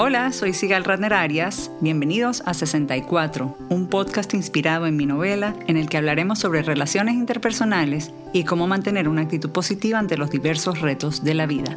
Hola, 0.00 0.30
soy 0.30 0.54
Sigal 0.54 0.84
Radner 0.84 1.12
Arias. 1.12 1.72
Bienvenidos 1.80 2.44
a 2.46 2.54
64, 2.54 3.56
un 3.68 3.90
podcast 3.90 4.32
inspirado 4.32 4.86
en 4.86 4.96
mi 4.96 5.06
novela 5.06 5.56
en 5.66 5.76
el 5.76 5.88
que 5.88 5.96
hablaremos 5.96 6.38
sobre 6.38 6.62
relaciones 6.62 7.16
interpersonales 7.16 8.12
y 8.32 8.44
cómo 8.44 8.68
mantener 8.68 9.08
una 9.08 9.22
actitud 9.22 9.50
positiva 9.50 9.98
ante 9.98 10.16
los 10.16 10.30
diversos 10.30 10.80
retos 10.80 11.24
de 11.24 11.34
la 11.34 11.46
vida. 11.46 11.76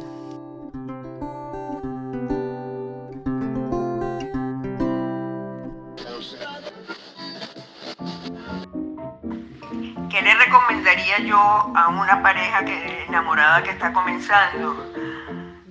¿Qué 10.08 10.22
le 10.22 10.34
recomendaría 10.36 11.18
yo 11.26 11.40
a 11.40 11.88
una 11.88 12.22
pareja 12.22 12.64
que, 12.64 13.04
enamorada 13.08 13.64
que 13.64 13.70
está 13.70 13.92
comenzando? 13.92 14.76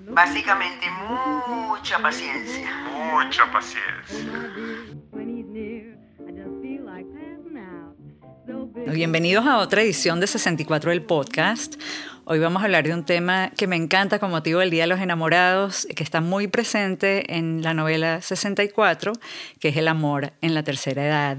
Básicamente 0.09 0.85
mucha 1.81 1.99
paciencia. 1.99 2.69
Mucha 3.11 3.51
paciencia. 3.51 4.31
Bienvenidos 8.93 9.47
a 9.47 9.57
otra 9.57 9.81
edición 9.81 10.19
de 10.19 10.27
64 10.27 10.91
del 10.91 11.01
podcast. 11.01 11.81
Hoy 12.25 12.37
vamos 12.37 12.61
a 12.61 12.65
hablar 12.65 12.83
de 12.83 12.93
un 12.93 13.03
tema 13.03 13.49
que 13.57 13.65
me 13.65 13.77
encanta 13.77 14.19
con 14.19 14.29
motivo 14.29 14.59
del 14.59 14.69
Día 14.69 14.83
de 14.83 14.87
los 14.87 14.99
Enamorados, 14.99 15.87
que 15.95 16.03
está 16.03 16.21
muy 16.21 16.47
presente 16.47 17.35
en 17.35 17.63
la 17.63 17.73
novela 17.73 18.21
64, 18.21 19.13
que 19.59 19.69
es 19.69 19.77
el 19.77 19.87
amor 19.87 20.33
en 20.41 20.53
la 20.53 20.61
tercera 20.61 21.03
edad. 21.03 21.37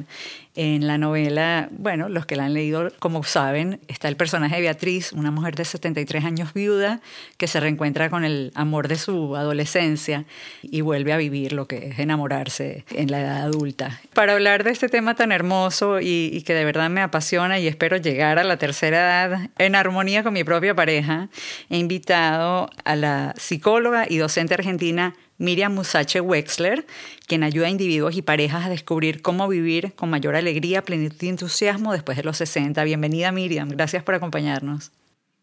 En 0.55 0.87
la 0.87 0.98
novela, 0.98 1.69
bueno, 1.70 2.11
los 2.11 2.27
que 2.27 2.37
la 2.37 2.45
han 2.45 2.52
leído, 2.52 2.93
como 2.98 3.23
saben, 3.23 3.80
está 3.88 4.09
el 4.09 4.16
personaje 4.16 4.56
de 4.56 4.60
Beatriz, 4.60 5.12
una 5.12 5.30
mujer 5.30 5.55
de 5.55 5.65
73 5.65 6.24
años 6.27 6.52
viuda, 6.52 7.01
que 7.38 7.47
se 7.47 7.59
reencuentra 7.59 8.10
con 8.10 8.23
el 8.24 8.52
amor 8.55 8.87
de 8.87 8.96
su 8.96 9.34
adolescencia 9.34 10.27
y 10.60 10.83
vuelve 10.83 11.15
a 11.15 11.16
vivir 11.16 11.55
lo 11.55 11.66
que 11.66 11.88
es 11.88 11.98
enamorarse 11.98 12.85
en 12.90 13.10
la 13.10 13.21
edad 13.21 13.43
adulta. 13.43 14.01
Para 14.12 14.35
hablar 14.35 14.62
de 14.62 14.73
este 14.73 14.90
tema 14.90 15.15
tan 15.15 15.32
hermoso 15.32 16.01
y, 16.01 16.29
y 16.30 16.43
que 16.43 16.52
de 16.52 16.66
verdad 16.66 16.90
me 16.90 17.01
apasiona 17.01 17.59
y 17.59 17.66
espero 17.66 17.96
llegar 17.96 18.38
a 18.38 18.45
la 18.45 18.59
tercera 18.59 19.27
edad 19.27 19.51
en 19.57 19.74
armonía 19.74 20.23
con 20.23 20.34
mi 20.34 20.45
propia 20.45 20.74
pareja, 20.74 21.30
he 21.71 21.79
invitado 21.79 22.68
a 22.84 22.95
la 22.95 23.34
psicóloga 23.38 24.05
y 24.07 24.18
docente 24.18 24.52
argentina 24.52 25.15
Miriam 25.43 25.74
Musache 25.74 26.21
Wexler, 26.21 26.87
quien 27.26 27.43
ayuda 27.43 27.66
a 27.66 27.71
individuos 27.71 28.16
y 28.16 28.23
parejas 28.23 28.65
a 28.65 28.68
descubrir 28.68 29.23
cómo 29.23 29.49
vivir 29.49 29.93
con 29.95 30.09
mayor 30.09 30.37
alegría, 30.37 30.82
plenitud 30.82 31.16
y 31.21 31.29
entusiasmo 31.30 31.93
después 31.93 32.16
de 32.16 32.23
los 32.23 32.37
60. 32.37 32.84
Bienvenida 32.84 33.32
Miriam, 33.32 33.68
gracias 33.68 34.04
por 34.04 34.15
acompañarnos. 34.15 34.93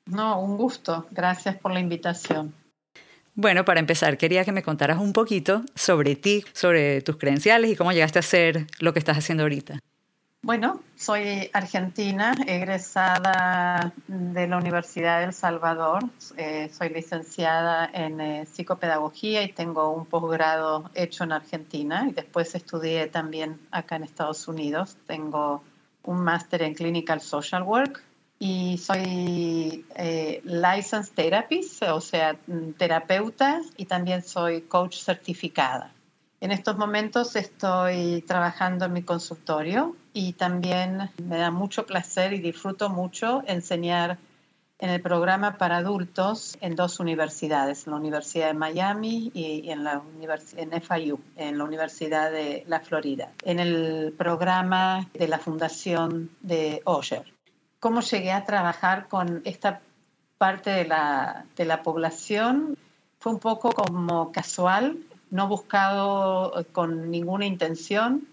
No, 0.06 0.42
un 0.42 0.56
gusto, 0.56 1.06
gracias 1.12 1.58
por 1.58 1.74
la 1.74 1.82
invitación. 1.82 2.54
Bueno, 3.36 3.66
para 3.66 3.82
empezar, 3.82 4.18
quería 4.18 4.46
que 4.46 4.54
me 4.54 4.64
contaras 4.64 5.00
un 5.00 5.12
poquito 5.12 5.64
sobre 5.76 6.16
ti, 6.16 6.46
sobre 6.54 7.02
tus 7.02 7.18
credenciales 7.18 7.70
y 7.70 7.76
cómo 7.76 7.92
llegaste 7.92 8.20
a 8.20 8.22
hacer 8.22 8.68
lo 8.80 8.94
que 8.94 9.00
estás 9.00 9.18
haciendo 9.18 9.44
ahorita. 9.44 9.80
Bueno, 10.42 10.80
soy 10.96 11.50
argentina, 11.52 12.34
egresada 12.48 13.94
de 14.08 14.48
la 14.48 14.58
Universidad 14.58 15.20
del 15.20 15.34
Salvador. 15.34 16.04
Eh, 16.38 16.70
soy 16.72 16.90
licenciada 16.90 17.90
en 17.94 18.22
eh, 18.22 18.46
psicopedagogía 18.46 19.44
y 19.44 19.52
tengo 19.52 19.92
un 19.92 20.06
posgrado 20.06 20.90
hecho 20.96 21.26
en 21.26 21.34
Argentina. 21.34 22.08
Y 22.10 22.14
después 22.14 22.56
estudié 22.56 23.08
también 23.08 23.60
acá 23.70 23.98
en 23.98 24.04
Estados 24.04 24.48
Unidos. 24.48 24.96
Tengo 25.06 25.62
un 26.04 26.24
máster 26.24 26.62
en 26.62 26.74
Clinical 26.74 27.20
Social 27.20 27.64
Work 27.64 28.02
y 28.40 28.78
soy 28.78 29.86
eh, 29.96 30.42
licensed 30.46 31.14
therapist, 31.16 31.84
o 31.84 32.00
sea, 32.00 32.38
terapeuta 32.78 33.60
y 33.76 33.86
también 33.86 34.24
soy 34.24 34.62
coach 34.62 35.02
certificada. 35.04 35.92
En 36.40 36.52
estos 36.52 36.78
momentos 36.78 37.36
estoy 37.36 38.24
trabajando 38.26 38.86
en 38.86 38.94
mi 38.94 39.04
consultorio 39.04 39.98
y 40.14 40.34
también 40.34 41.10
me 41.24 41.38
da 41.38 41.52
mucho 41.52 41.86
placer 41.86 42.34
y 42.34 42.40
disfruto 42.40 42.90
mucho 42.90 43.44
enseñar 43.48 44.18
en 44.80 44.90
el 44.90 45.02
programa 45.02 45.58
para 45.58 45.78
adultos 45.78 46.58
en 46.62 46.76
dos 46.76 47.00
universidades, 47.00 47.86
en 47.86 47.92
la 47.92 47.98
Universidad 47.98 48.48
de 48.48 48.54
Miami 48.54 49.30
y 49.34 49.70
en, 49.70 49.84
la 49.84 50.02
en 50.56 50.82
FIU, 50.82 51.20
en 51.36 51.58
la 51.58 51.64
Universidad 51.66 52.32
de 52.32 52.64
la 52.68 52.80
Florida, 52.80 53.34
en 53.44 53.60
el 53.60 54.14
programa 54.18 55.08
de 55.14 55.28
la 55.28 55.38
Fundación 55.38 56.30
de 56.42 56.82
Osher. 56.86 57.26
¿Cómo 57.80 58.02
llegué 58.02 58.32
a 58.32 58.46
trabajar 58.46 59.08
con 59.10 59.42
esta 59.44 59.82
parte 60.38 60.70
de 60.70 60.86
la, 60.86 61.46
de 61.58 61.66
la 61.66 61.84
población? 61.84 62.78
Fue 63.20 63.34
un 63.34 63.40
poco 63.40 63.72
como 63.72 64.32
casual 64.32 64.98
no 65.32 65.48
buscado 65.48 66.66
con 66.72 67.12
ninguna 67.12 67.46
intención. 67.46 68.28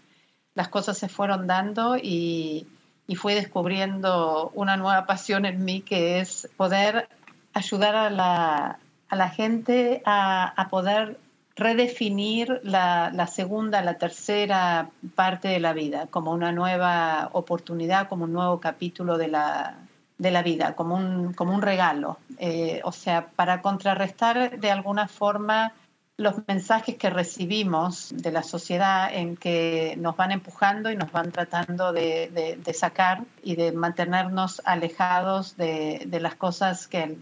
Las 0.57 0.69
cosas 0.69 0.97
se 0.97 1.09
fueron 1.09 1.47
dando 1.47 1.97
y, 1.97 2.67
fui 3.15 3.35
descubriendo 3.35 4.51
una 4.55 4.77
nueva 4.77 5.07
pasión 5.07 5.45
en 5.45 5.65
mí 5.65 5.83
que 5.83 6.19
es 6.19 6.49
poder 6.57 7.09
ayudar 7.53 7.95
a 7.95 8.11
la, 8.11 9.29
gente 9.29 10.03
a, 10.07 10.67
poder 10.71 11.21
redefinir 11.55 12.61
la, 12.65 13.27
segunda, 13.27 13.83
la 13.83 13.99
tercera 13.99 14.89
parte 15.15 15.49
de 15.49 15.61
la 15.61 15.75
vida 15.75 16.07
como 16.07 16.33
una 16.33 16.53
nueva 16.53 17.29
oportunidad, 17.33 18.09
como 18.09 18.25
un 18.25 18.33
nuevo 18.33 18.59
capítulo 18.59 19.19
de 19.19 19.29
la, 19.29 20.43
vida, 20.43 20.75
como 20.75 20.97
un, 20.97 21.35
como 21.35 21.55
un 21.55 21.61
regalo. 21.61 22.19
Eh, 22.39 22.81
o 22.83 22.93
sea, 22.93 23.27
para 23.29 23.61
contrarrestar 23.61 24.59
de 24.59 24.71
alguna 24.71 25.07
forma 25.07 25.75
los 26.19 26.35
mensajes 26.49 26.97
que 26.97 27.11
recibimos 27.11 28.09
de 28.15 28.33
la 28.33 28.43
sociedad 28.43 29.13
en 29.13 29.37
que 29.37 29.97
nos 29.99 30.17
van 30.17 30.33
empujando 30.33 30.91
y 30.91 30.97
nos 30.97 31.13
van 31.13 31.31
tratando 31.31 31.93
de, 31.93 32.59
sacar 32.75 33.25
y 33.43 33.57
de 33.57 33.73
mantenernos 33.73 34.63
alejados 34.65 35.57
de, 35.57 36.09
las 36.21 36.35
cosas 36.35 36.87
que, 36.87 37.17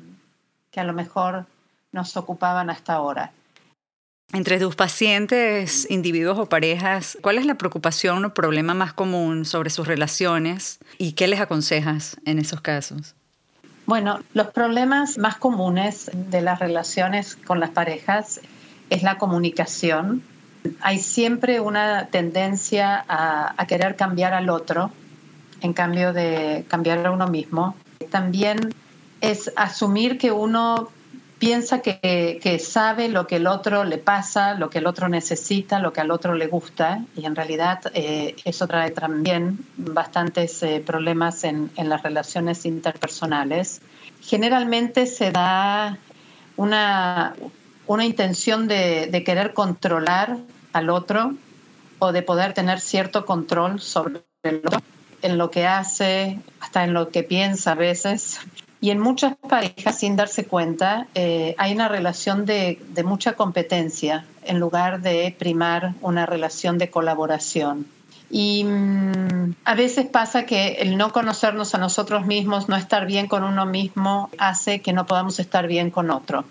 que 0.70 0.80
a 0.80 0.84
lo 0.84 0.92
mejor 0.92 1.46
nos 1.90 2.16
ocupaban 2.16 2.70
hasta 2.70 2.94
ahora. 2.94 3.32
Entre 4.32 4.58
tus 4.58 4.74
pacientes, 4.74 5.88
individuos 5.90 6.38
o 6.38 6.46
parejas, 6.46 7.18
¿cuál 7.20 7.38
es 7.38 7.46
la 7.46 7.56
preocupación 7.56 8.24
o 8.24 8.34
problema 8.34 8.74
más 8.74 8.92
común 8.92 9.44
sobre 9.44 9.70
sus 9.70 9.86
relaciones 9.86 10.78
y 10.98 11.12
qué 11.12 11.28
les 11.28 11.40
aconsejas 11.40 12.16
en 12.24 12.38
esos 12.38 12.60
casos? 12.60 13.14
Bueno, 13.86 14.20
los 14.32 14.46
problemas 14.48 15.18
más 15.18 15.36
comunes 15.36 16.10
de 16.14 16.40
las 16.40 16.58
relaciones 16.58 17.36
con 17.36 17.60
las 17.60 17.70
parejas 17.70 18.40
es 18.90 19.02
la 19.02 19.18
comunicación. 19.18 20.22
Hay 20.80 20.98
siempre 20.98 21.60
una 21.60 22.06
tendencia 22.06 23.04
a, 23.08 23.66
querer 23.66 23.96
cambiar 23.96 24.32
al 24.34 24.48
otro 24.48 24.90
en 25.60 25.72
cambio 25.72 26.12
de 26.12 26.64
cambiar 26.68 27.06
a 27.06 27.10
uno 27.10 27.26
mismo. 27.28 27.74
También 28.10 28.74
es 29.20 29.52
asumir 29.56 30.18
que 30.18 30.32
uno 30.32 30.90
piensa 31.38 31.80
que, 31.80 32.58
sabe 32.64 33.08
lo 33.08 33.26
que 33.26 33.36
el 33.36 33.46
otro 33.46 33.84
le 33.84 33.98
pasa, 33.98 34.54
lo 34.54 34.70
que 34.70 34.78
el 34.78 34.86
otro 34.86 35.08
necesita, 35.08 35.78
lo 35.78 35.92
que 35.92 36.00
al 36.00 36.10
otro 36.10 36.34
le 36.34 36.46
gusta, 36.46 37.04
y 37.16 37.26
en 37.26 37.34
realidad 37.34 37.80
eh, 37.92 38.36
eso 38.44 38.66
trae 38.66 38.90
también 38.92 39.58
bastantes 39.76 40.62
eh, 40.62 40.82
problemas 40.84 41.44
en, 41.44 41.70
en, 41.76 41.88
las 41.88 42.02
relaciones 42.02 42.64
interpersonales. 42.64 43.82
Generalmente 44.22 45.06
se 45.06 45.32
da 45.32 45.98
una, 46.56 47.34
una 47.86 48.04
intención 48.04 48.68
de, 48.68 49.22
querer 49.24 49.52
controlar 49.54 50.38
al 50.72 50.90
otro 50.90 51.34
o 51.98 52.12
de 52.12 52.22
poder 52.22 52.54
tener 52.54 52.80
cierto 52.80 53.24
control 53.24 53.80
sobre 53.80 54.22
el 54.42 54.58
otro, 54.64 54.80
en 55.22 55.38
lo 55.38 55.50
que 55.50 55.66
hace, 55.66 56.38
hasta 56.60 56.84
en 56.84 56.92
lo 56.92 57.10
que 57.10 57.22
piensa 57.22 57.72
a 57.72 57.74
veces. 57.74 58.40
Y 58.80 58.90
en 58.90 59.00
muchas 59.00 59.36
parejas, 59.36 59.98
sin 59.98 60.16
darse 60.16 60.44
cuenta, 60.44 61.06
eh, 61.14 61.54
hay 61.56 61.72
una 61.72 61.88
relación 61.88 62.44
de, 62.44 62.78
mucha 63.04 63.32
competencia 63.32 64.26
en 64.44 64.60
lugar 64.60 65.00
de 65.00 65.34
primar 65.38 65.94
una 66.02 66.26
relación 66.26 66.76
de 66.76 66.90
colaboración. 66.90 67.86
Y 68.30 68.64
mm, 68.64 69.54
a 69.64 69.74
veces 69.74 70.06
pasa 70.06 70.44
que 70.44 70.72
el 70.80 70.98
no 70.98 71.12
conocernos 71.12 71.74
a 71.74 71.78
nosotros 71.78 72.26
mismos, 72.26 72.68
no 72.68 72.76
estar 72.76 73.06
bien 73.06 73.26
con 73.26 73.44
uno 73.44 73.64
mismo, 73.64 74.28
hace 74.36 74.82
que 74.82 74.92
no 74.92 75.06
podamos 75.06 75.38
estar 75.38 75.66
bien 75.66 75.90
con 75.90 76.10
otro 76.10 76.44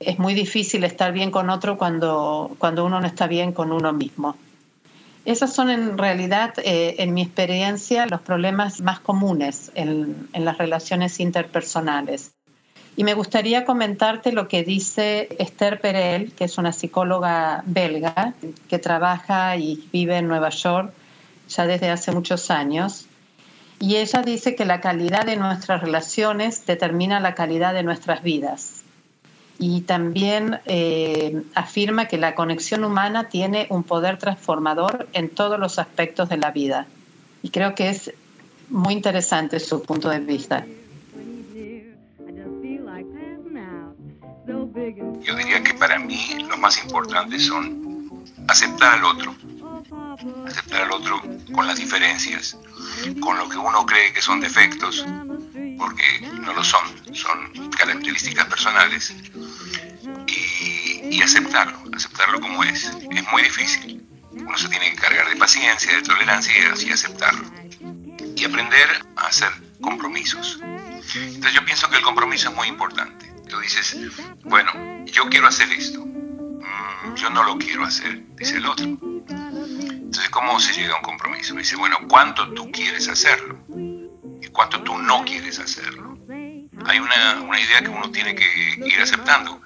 es 0.00 0.18
muy 0.18 0.34
difícil 0.34 0.84
estar 0.84 1.12
bien 1.12 1.30
con 1.30 1.50
otro 1.50 1.78
cuando, 1.78 2.54
cuando 2.58 2.84
uno 2.84 3.00
no 3.00 3.06
está 3.06 3.26
bien 3.26 3.52
con 3.52 3.72
uno 3.72 3.92
mismo. 3.92 4.36
Esos 5.24 5.52
son 5.52 5.70
en 5.70 5.98
realidad, 5.98 6.54
eh, 6.58 6.96
en 6.98 7.12
mi 7.12 7.22
experiencia, 7.22 8.06
los 8.06 8.20
problemas 8.20 8.80
más 8.80 9.00
comunes 9.00 9.72
en, 9.74 10.28
en, 10.32 10.44
las 10.44 10.58
relaciones 10.58 11.18
interpersonales. 11.18 12.32
Y 12.96 13.04
me 13.04 13.14
gustaría 13.14 13.64
comentarte 13.64 14.32
lo 14.32 14.46
que 14.46 14.62
dice 14.62 15.28
Esther 15.38 15.80
Perel, 15.80 16.32
que 16.32 16.44
es 16.44 16.58
una 16.58 16.72
psicóloga 16.72 17.62
belga 17.66 18.34
que 18.68 18.78
trabaja 18.78 19.56
y 19.56 19.88
vive 19.92 20.16
en 20.16 20.28
Nueva 20.28 20.50
York 20.50 20.92
ya 21.48 21.66
desde 21.66 21.90
hace 21.90 22.12
muchos 22.12 22.50
años. 22.50 23.06
Y 23.78 23.96
ella 23.96 24.22
dice 24.22 24.54
que 24.54 24.64
la 24.64 24.80
calidad 24.80 25.26
de 25.26 25.36
nuestras 25.36 25.82
relaciones 25.82 26.64
determina 26.66 27.20
la 27.20 27.34
calidad 27.34 27.74
de 27.74 27.82
nuestras 27.82 28.22
vidas. 28.22 28.75
Y 29.58 29.82
también 29.82 30.60
eh, 30.66 31.42
afirma 31.54 32.06
que 32.06 32.18
la 32.18 32.34
conexión 32.34 32.84
humana 32.84 33.28
tiene 33.28 33.66
un 33.70 33.82
poder 33.84 34.18
transformador 34.18 35.08
en 35.12 35.30
todos 35.30 35.58
los 35.58 35.78
aspectos 35.78 36.28
de 36.28 36.36
la 36.36 36.50
vida. 36.50 36.86
Y 37.42 37.50
creo 37.50 37.74
que 37.74 37.88
es 37.88 38.12
muy 38.68 38.92
interesante 38.92 39.60
su 39.60 39.82
punto 39.82 40.08
de 40.08 40.20
vista. 40.20 40.66
Yo 45.22 45.34
diría 45.34 45.62
que 45.62 45.74
para 45.74 45.98
mí 45.98 46.36
lo 46.48 46.56
más 46.58 46.82
importante 46.82 47.38
son 47.38 48.22
aceptar 48.48 48.98
al 48.98 49.04
otro, 49.04 49.34
aceptar 50.46 50.82
al 50.82 50.92
otro 50.92 51.20
con 51.52 51.66
las 51.66 51.78
diferencias, 51.78 52.58
con 53.20 53.38
lo 53.38 53.48
que 53.48 53.56
uno 53.56 53.84
cree 53.86 54.12
que 54.12 54.20
son 54.20 54.40
defectos, 54.40 55.04
porque 55.76 56.20
no 56.20 56.52
lo 56.52 56.64
son, 56.64 57.14
son 57.14 57.70
características 57.70 58.46
personales, 58.46 59.14
y, 60.26 61.22
aceptarlo, 61.22 61.78
aceptarlo 61.94 62.40
como 62.40 62.62
es. 62.64 62.84
Es 62.84 63.32
muy 63.32 63.42
difícil. 63.42 64.06
Uno 64.32 64.56
se 64.56 64.68
tiene 64.68 64.90
que 64.90 64.96
cargar 64.96 65.28
de 65.28 65.36
paciencia, 65.36 65.94
de 65.94 66.02
tolerancia 66.02 66.52
y 66.84 66.90
aceptarlo. 66.90 67.50
Y 68.36 68.44
aprender 68.44 68.88
a 69.16 69.26
hacer 69.26 69.50
compromisos. 69.80 70.58
Entonces 70.62 71.52
yo 71.54 71.64
pienso 71.64 71.88
que 71.88 71.96
el 71.96 72.02
compromiso 72.02 72.50
es 72.50 72.54
muy 72.54 72.68
importante. 72.68 73.32
Tú 73.48 73.58
dices, 73.60 73.96
bueno, 74.44 74.72
yo 75.06 75.28
quiero 75.28 75.46
hacer 75.46 75.70
esto. 75.72 76.04
Mm, 76.04 77.14
yo 77.14 77.30
no 77.30 77.44
lo 77.44 77.56
quiero 77.58 77.84
hacer, 77.84 78.22
dice 78.36 78.56
el 78.56 78.66
otro. 78.66 78.84
Entonces, 78.84 80.28
¿cómo 80.30 80.58
se 80.60 80.72
llega 80.72 80.94
a 80.94 80.96
un 80.96 81.02
compromiso? 81.02 81.54
Dice, 81.54 81.76
bueno, 81.76 81.98
¿cuánto 82.08 82.52
tú 82.52 82.70
quieres 82.72 83.08
hacerlo? 83.08 83.55
¿Y 84.56 84.58
cuánto 84.58 84.82
tú 84.84 84.96
no 84.96 85.22
quieres 85.22 85.58
hacerlo? 85.58 86.16
Hay 86.86 86.98
una, 86.98 87.42
una 87.42 87.60
idea 87.60 87.82
que 87.82 87.90
uno 87.90 88.10
tiene 88.10 88.34
que 88.34 88.80
ir 88.86 88.98
aceptando. 89.02 89.60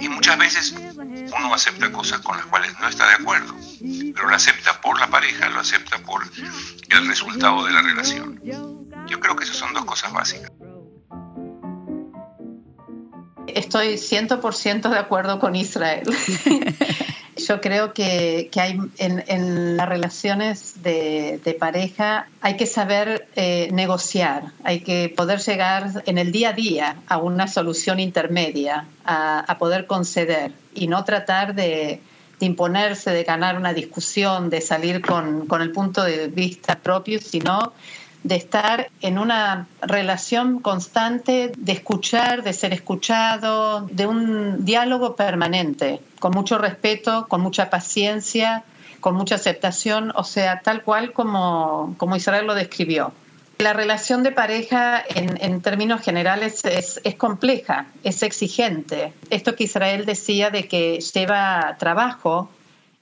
Y 0.00 0.08
muchas 0.08 0.38
veces 0.38 0.72
uno 0.72 1.52
acepta 1.52 1.90
cosas 1.90 2.20
con 2.20 2.36
las 2.36 2.46
cuales 2.46 2.72
no 2.78 2.86
está 2.88 3.08
de 3.08 3.14
acuerdo, 3.14 3.56
pero 4.14 4.28
lo 4.28 4.36
acepta 4.36 4.80
por 4.80 5.00
la 5.00 5.08
pareja, 5.08 5.48
lo 5.48 5.58
acepta 5.58 5.98
por 5.98 6.22
el 6.22 7.08
resultado 7.08 7.64
de 7.64 7.72
la 7.72 7.82
relación. 7.82 8.40
Yo 9.08 9.18
creo 9.18 9.34
que 9.34 9.42
esas 9.42 9.56
son 9.56 9.74
dos 9.74 9.84
cosas 9.84 10.12
básicas. 10.12 10.52
Estoy 13.48 13.94
100% 13.94 14.90
de 14.90 14.98
acuerdo 14.98 15.40
con 15.40 15.56
Israel. 15.56 16.04
Yo 17.36 17.60
creo 17.60 17.92
que, 17.92 18.50
hay 18.56 18.80
en, 18.96 19.76
las 19.76 19.88
relaciones 19.88 20.82
de, 20.82 21.56
pareja 21.60 22.28
hay 22.40 22.56
que 22.56 22.66
saber 22.66 23.28
eh, 23.36 23.68
negociar, 23.72 24.52
hay 24.64 24.80
que 24.80 25.12
poder 25.14 25.40
llegar 25.40 26.02
en 26.06 26.16
el 26.16 26.32
día 26.32 26.50
a 26.50 26.52
día 26.54 26.96
a 27.06 27.18
una 27.18 27.46
solución 27.46 28.00
intermedia, 28.00 28.86
a, 29.04 29.56
poder 29.58 29.86
conceder 29.86 30.52
y 30.74 30.86
no 30.86 31.04
tratar 31.04 31.54
de, 31.54 32.00
imponerse, 32.40 33.10
de 33.10 33.24
ganar 33.24 33.56
una 33.58 33.74
discusión, 33.74 34.48
de 34.48 34.60
salir 34.62 35.02
con, 35.02 35.46
con 35.46 35.60
el 35.60 35.72
punto 35.72 36.04
de 36.04 36.28
vista 36.28 36.78
propio, 36.78 37.20
sino 37.20 37.74
de 38.26 38.34
estar 38.36 38.90
en 39.02 39.18
una 39.18 39.68
relación 39.82 40.60
constante, 40.60 41.52
de 41.56 41.72
escuchar, 41.72 42.42
de 42.42 42.52
ser 42.52 42.72
escuchado, 42.72 43.82
de 43.82 44.06
un 44.06 44.64
diálogo 44.64 45.14
permanente, 45.14 46.00
con 46.18 46.32
mucho 46.32 46.58
respeto, 46.58 47.26
con 47.28 47.40
mucha 47.40 47.70
paciencia, 47.70 48.64
con 49.00 49.14
mucha 49.14 49.36
aceptación, 49.36 50.12
o 50.16 50.24
sea, 50.24 50.60
tal 50.60 50.82
cual 50.82 51.12
como, 51.12 51.94
como 51.98 52.16
Israel 52.16 52.46
lo 52.46 52.54
describió. 52.54 53.12
La 53.58 53.72
relación 53.72 54.22
de 54.22 54.32
pareja 54.32 55.02
en, 55.08 55.62
términos 55.62 56.02
generales 56.02 56.64
es, 56.64 57.00
es, 57.04 57.14
compleja, 57.14 57.86
es 58.04 58.22
exigente. 58.22 59.14
Esto 59.30 59.54
que 59.54 59.64
Israel 59.64 60.04
decía 60.04 60.50
de 60.50 60.68
que 60.68 61.00
lleva 61.00 61.76
trabajo, 61.78 62.50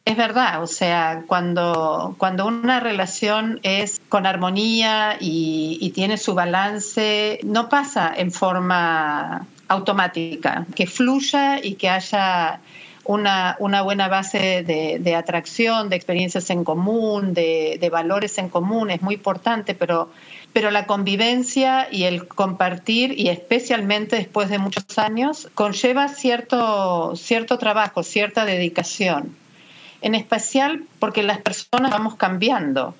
es 0.05 0.17
verdad, 0.17 0.63
o 0.63 0.67
sea, 0.67 1.25
cuando, 1.27 2.15
cuando 2.19 2.47
una 2.47 2.79
relación 2.79 3.59
es 3.63 4.01
con 4.15 4.27
armonía 4.27 5.17
y, 5.19 5.91
tiene 5.93 6.19
su 6.19 6.37
balance, 6.37 7.41
no 7.43 7.69
pasa 7.69 8.15
en 8.17 8.31
forma 8.31 9.45
automática, 9.67 10.67
que 10.77 10.87
fluya 10.87 11.59
y 11.61 11.75
que 11.75 11.89
haya 11.89 12.61
una, 13.07 13.57
buena 13.59 14.07
base 14.07 14.63
de, 14.63 15.17
atracción, 15.17 15.89
de 15.89 15.97
experiencias 15.97 16.49
en 16.51 16.63
común, 16.63 17.35
de, 17.35 17.77
de, 17.81 17.91
valores 17.91 18.39
en 18.39 18.51
común, 18.51 18.93
es 18.93 19.03
muy 19.03 19.17
importante, 19.17 19.75
pero, 19.75 20.13
pero 20.53 20.71
la 20.71 20.87
convivencia 20.87 21.89
y 21.91 22.05
el 22.05 22.29
compartir, 22.29 23.19
y 23.19 23.31
especialmente 23.31 24.15
después 24.15 24.49
de 24.49 24.61
muchos 24.61 24.97
años, 24.97 25.49
conlleva 25.55 26.07
cierto, 26.07 27.17
cierto 27.17 27.59
trabajo, 27.59 28.05
cierta 28.05 28.45
dedicación. 28.45 29.37
En 30.03 30.15
especial 30.15 30.85
porque 31.01 31.25
las 31.25 31.39
personas 31.39 31.91
vamos 31.91 32.15
cambiando 32.15 32.95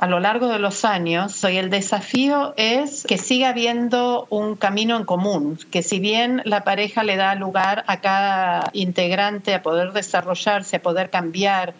a 0.00 0.06
lo 0.06 0.18
largo 0.18 0.48
de 0.48 0.58
los 0.58 0.86
años 0.86 1.44
y 1.44 1.58
el 1.58 1.68
desafío 1.68 2.54
es 2.56 3.04
que 3.06 3.18
siga 3.18 3.50
habiendo 3.50 4.26
un 4.30 4.56
camino 4.56 4.96
en 4.96 5.04
común, 5.04 5.58
que 5.70 5.82
si 5.82 6.00
bien 6.00 6.40
la 6.46 6.64
pareja 6.64 7.04
le 7.04 7.16
da 7.16 7.34
lugar 7.34 7.84
a 7.86 8.00
cada 8.00 8.70
integrante 8.72 9.52
a 9.52 9.62
poder 9.62 9.92
desarrollarse, 9.92 10.76
a 10.76 10.82
poder 10.82 11.10
cambiar, 11.10 11.74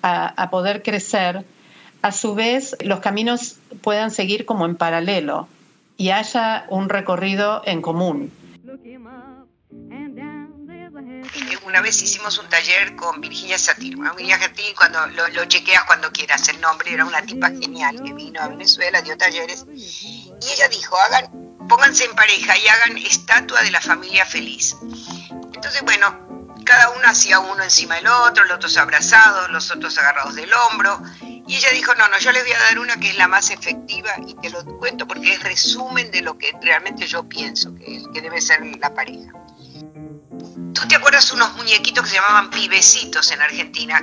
a, 0.00 0.28
a 0.42 0.48
poder 0.48 0.82
crecer, 0.82 1.44
a 2.00 2.10
su 2.10 2.34
vez 2.34 2.74
los 2.80 3.00
caminos 3.00 3.58
puedan 3.82 4.12
seguir 4.12 4.46
como 4.46 4.64
en 4.64 4.74
paralelo 4.74 5.46
y 5.98 6.08
haya 6.08 6.64
un 6.70 6.88
recorrido 6.88 7.60
en 7.66 7.82
común. 7.82 8.32
Una 11.64 11.80
vez 11.80 12.00
hicimos 12.02 12.38
un 12.38 12.48
taller 12.48 12.96
con 12.96 13.20
Virginia 13.20 13.58
Satir. 13.58 13.96
Virginia 13.96 14.38
Satir, 14.38 14.74
cuando 14.74 15.06
lo, 15.08 15.44
chequeas 15.44 15.84
cuando 15.84 16.10
quieras 16.10 16.48
el 16.48 16.60
nombre, 16.60 16.92
era 16.92 17.04
una 17.04 17.22
tipa 17.22 17.48
genial 17.48 18.00
que 18.02 18.12
vino 18.12 18.40
a 18.40 18.48
Venezuela, 18.48 19.02
dio 19.02 19.16
talleres. 19.16 19.64
Y 19.70 20.52
ella 20.52 20.68
dijo, 20.68 20.96
hagan, 20.98 21.56
pónganse 21.68 22.04
en 22.04 22.14
pareja 22.14 22.56
y 22.56 22.68
hagan 22.68 22.96
estatua 22.98 23.62
de 23.62 23.70
la 23.70 23.80
familia 23.80 24.24
feliz. 24.24 24.76
Entonces, 25.30 25.82
bueno, 25.82 26.54
cada 26.64 26.90
uno 26.90 27.06
hacía 27.06 27.38
uno 27.38 27.62
encima 27.62 27.96
del 27.96 28.06
otro, 28.08 28.44
los 28.44 28.56
otros 28.56 28.76
abrazados, 28.76 29.50
los 29.50 29.70
otros 29.70 29.96
agarrados 29.98 30.34
del 30.34 30.50
hombro. 30.52 31.00
Y 31.20 31.56
ella 31.56 31.70
dijo, 31.70 31.94
no, 31.94 32.08
no, 32.08 32.18
yo 32.18 32.30
les 32.32 32.42
voy 32.42 32.52
a 32.52 32.58
dar 32.58 32.78
una 32.78 32.96
que 32.98 33.08
es 33.10 33.16
la 33.16 33.26
más 33.26 33.50
efectiva 33.50 34.10
y 34.26 34.34
te 34.34 34.50
lo 34.50 34.64
cuento 34.78 35.06
porque 35.06 35.32
es 35.32 35.42
resumen 35.42 36.10
de 36.10 36.20
lo 36.20 36.36
que 36.36 36.52
realmente 36.60 37.06
yo 37.06 37.26
pienso 37.26 37.74
que 37.74 38.20
debe 38.20 38.40
ser 38.40 38.60
la 38.78 38.92
pareja. 38.92 39.32
¿Tú 40.98 41.02
te 41.02 41.10
acuerdas 41.10 41.30
unos 41.30 41.54
muñequitos 41.54 42.02
que 42.02 42.10
se 42.10 42.16
llamaban 42.16 42.50
pibecitos 42.50 43.30
en 43.30 43.40
Argentina? 43.40 44.02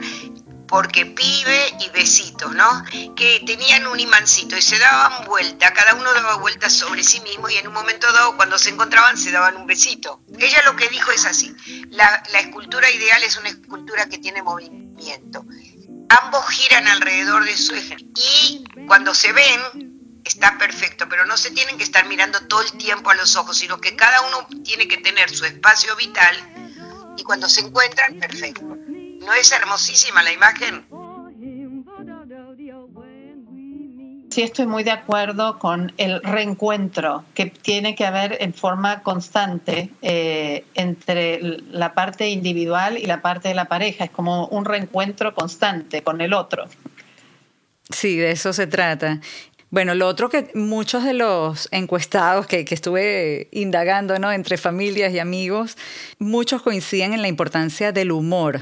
Porque 0.66 1.06
pibe 1.06 1.76
y 1.82 1.90
besitos, 1.90 2.56
¿no? 2.56 2.86
Que 3.18 3.44
tenían 3.46 3.86
un 3.88 4.00
imancito 4.00 4.56
y 4.56 4.62
se 4.62 4.80
daban 4.80 5.26
vuelta, 5.26 5.74
cada 5.74 5.96
uno 5.96 6.14
daba 6.14 6.38
vueltas 6.38 6.72
sobre 6.72 7.04
sí 7.04 7.20
mismo 7.20 7.50
y 7.50 7.58
en 7.58 7.68
un 7.68 7.74
momento 7.74 8.10
dado, 8.14 8.38
cuando 8.38 8.58
se 8.58 8.70
encontraban, 8.70 9.18
se 9.18 9.32
daban 9.32 9.58
un 9.58 9.68
besito. 9.68 10.22
Ella 10.40 10.62
lo 10.64 10.78
que 10.78 10.88
dijo 10.88 11.12
es 11.12 11.26
así, 11.26 11.54
la, 11.90 12.24
la 12.32 12.40
escultura 12.40 12.90
ideal 12.90 13.22
es 13.24 13.36
una 13.36 13.50
escultura 13.50 14.06
que 14.08 14.18
tiene 14.18 14.42
movimiento. 14.42 15.46
Ambos 16.08 16.48
giran 16.50 16.88
alrededor 16.88 17.44
de 17.44 17.58
su 17.58 17.76
eje 17.76 17.98
y 18.16 18.64
cuando 18.88 19.14
se 19.14 19.34
ven, 19.34 20.22
está 20.24 20.58
perfecto, 20.58 21.10
pero 21.10 21.26
no 21.26 21.36
se 21.36 21.52
tienen 21.52 21.78
que 21.78 21.84
estar 21.84 22.08
mirando 22.08 22.40
todo 22.48 22.62
el 22.62 22.72
tiempo 22.78 23.10
a 23.10 23.16
los 23.16 23.36
ojos, 23.36 23.58
sino 23.58 23.82
que 23.82 23.98
cada 23.98 24.22
uno 24.22 24.48
tiene 24.64 24.88
que 24.88 24.98
tener 24.98 25.30
su 25.30 25.44
espacio 25.44 25.94
vital 25.98 26.62
cuando 27.26 27.50
se 27.50 27.62
encuentran, 27.62 28.20
perfecto. 28.20 28.64
¿No 28.66 29.34
es 29.34 29.52
hermosísima 29.52 30.24
la 30.24 30.32
imagen? 30.32 30.86
Sí, 34.30 34.42
estoy 34.42 34.66
muy 34.66 34.84
de 34.84 34.92
acuerdo 34.92 35.60
con 35.60 35.94
el 35.98 36.22
reencuentro 36.22 37.24
que 37.34 37.46
tiene 37.46 37.96
que 37.96 38.06
haber 38.06 38.38
en 38.42 38.54
forma 38.54 39.02
constante 39.02 39.92
eh, 40.02 40.66
entre 40.74 41.40
la 41.72 41.94
parte 41.94 42.28
individual 42.28 42.98
y 42.98 43.06
la 43.06 43.22
parte 43.22 43.48
de 43.48 43.56
la 43.56 43.66
pareja. 43.66 44.04
Es 44.04 44.12
como 44.12 44.48
un 44.48 44.66
reencuentro 44.66 45.34
constante 45.34 46.04
con 46.04 46.20
el 46.20 46.34
otro. 46.34 46.66
Sí, 47.90 48.18
de 48.18 48.32
eso 48.32 48.52
se 48.52 48.68
trata. 48.68 49.22
Bueno, 49.72 49.96
lo 49.96 50.08
otro 50.08 50.30
que 50.30 50.50
muchos 50.54 51.04
de 51.04 51.14
los 51.14 51.68
encuestados 51.72 52.48
que, 52.48 52.66
estuve 52.70 53.50
indagando 53.52 54.18
¿no? 54.20 54.32
entre 54.32 54.58
familias 54.58 55.14
y 55.14 55.20
amigos, 55.20 55.76
muchos 56.20 56.62
coinciden 56.62 57.14
en 57.14 57.22
la 57.22 57.28
importancia 57.28 57.92
del 57.92 58.12
humor, 58.12 58.62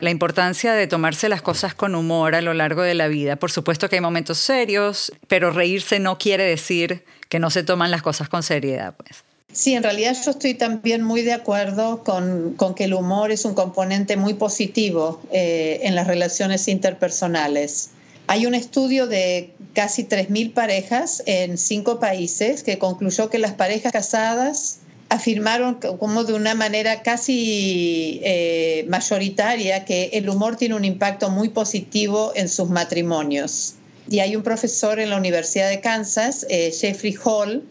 la 0.00 0.10
importancia 0.10 0.72
de 0.74 0.86
tomarse 0.86 1.28
las 1.28 1.42
cosas 1.42 1.74
con 1.74 1.94
humor 1.94 2.34
a 2.34 2.40
lo 2.40 2.54
largo 2.54 2.82
de 2.82 2.94
la 2.94 3.08
vida. 3.08 3.36
Por 3.36 3.50
supuesto 3.50 3.88
que 3.88 3.96
hay 3.96 4.00
momentos 4.00 4.38
serios, 4.38 5.12
pero 5.26 5.50
reírse 5.50 5.98
no 5.98 6.18
quiere 6.18 6.44
decir 6.44 7.04
que 7.28 7.40
no 7.40 7.50
se 7.50 7.62
toman 7.62 7.90
las 7.90 8.02
cosas 8.02 8.28
con 8.28 8.42
seriedad. 8.42 8.94
Pues. 8.96 9.24
Sí, 9.52 9.74
en 9.74 9.82
realidad 9.82 10.16
yo 10.24 10.30
estoy 10.30 10.54
también 10.54 11.02
muy 11.02 11.22
de 11.22 11.32
acuerdo 11.32 12.04
con, 12.04 12.56
que 12.76 12.84
el 12.84 12.94
humor 12.94 13.32
es 13.32 13.44
un 13.44 13.54
componente 13.54 14.16
muy 14.16 14.34
positivo 14.34 15.20
eh, 15.32 15.80
en 15.82 15.94
las 15.94 16.06
relaciones 16.06 16.68
interpersonales. 16.68 17.90
Hay 18.30 18.44
un 18.44 18.54
estudio 18.54 19.06
de 19.06 19.54
casi 19.72 20.04
3.000 20.04 20.52
parejas 20.52 21.22
en 21.24 21.56
cinco 21.56 21.98
países 21.98 22.62
que 22.62 22.78
concluyó 22.78 23.30
que 23.30 23.38
las 23.38 23.54
parejas 23.54 23.90
casadas 23.90 24.80
afirmaron 25.08 25.76
como 25.76 26.24
de 26.24 26.34
una 26.34 26.54
manera 26.54 27.02
casi 27.02 28.20
eh, 28.22 28.84
mayoritaria 28.86 29.86
que 29.86 30.10
el 30.12 30.28
humor 30.28 30.56
tiene 30.56 30.74
un 30.74 30.84
impacto 30.84 31.30
muy 31.30 31.48
positivo 31.48 32.32
en 32.34 32.50
sus 32.50 32.68
matrimonios. 32.68 33.76
Y 34.10 34.20
hay 34.20 34.36
un 34.36 34.42
profesor 34.42 35.00
en 35.00 35.08
la 35.08 35.16
Universidad 35.16 35.70
de 35.70 35.80
Kansas, 35.80 36.44
eh, 36.50 36.70
Jeffrey 36.78 37.14
Hall, 37.24 37.64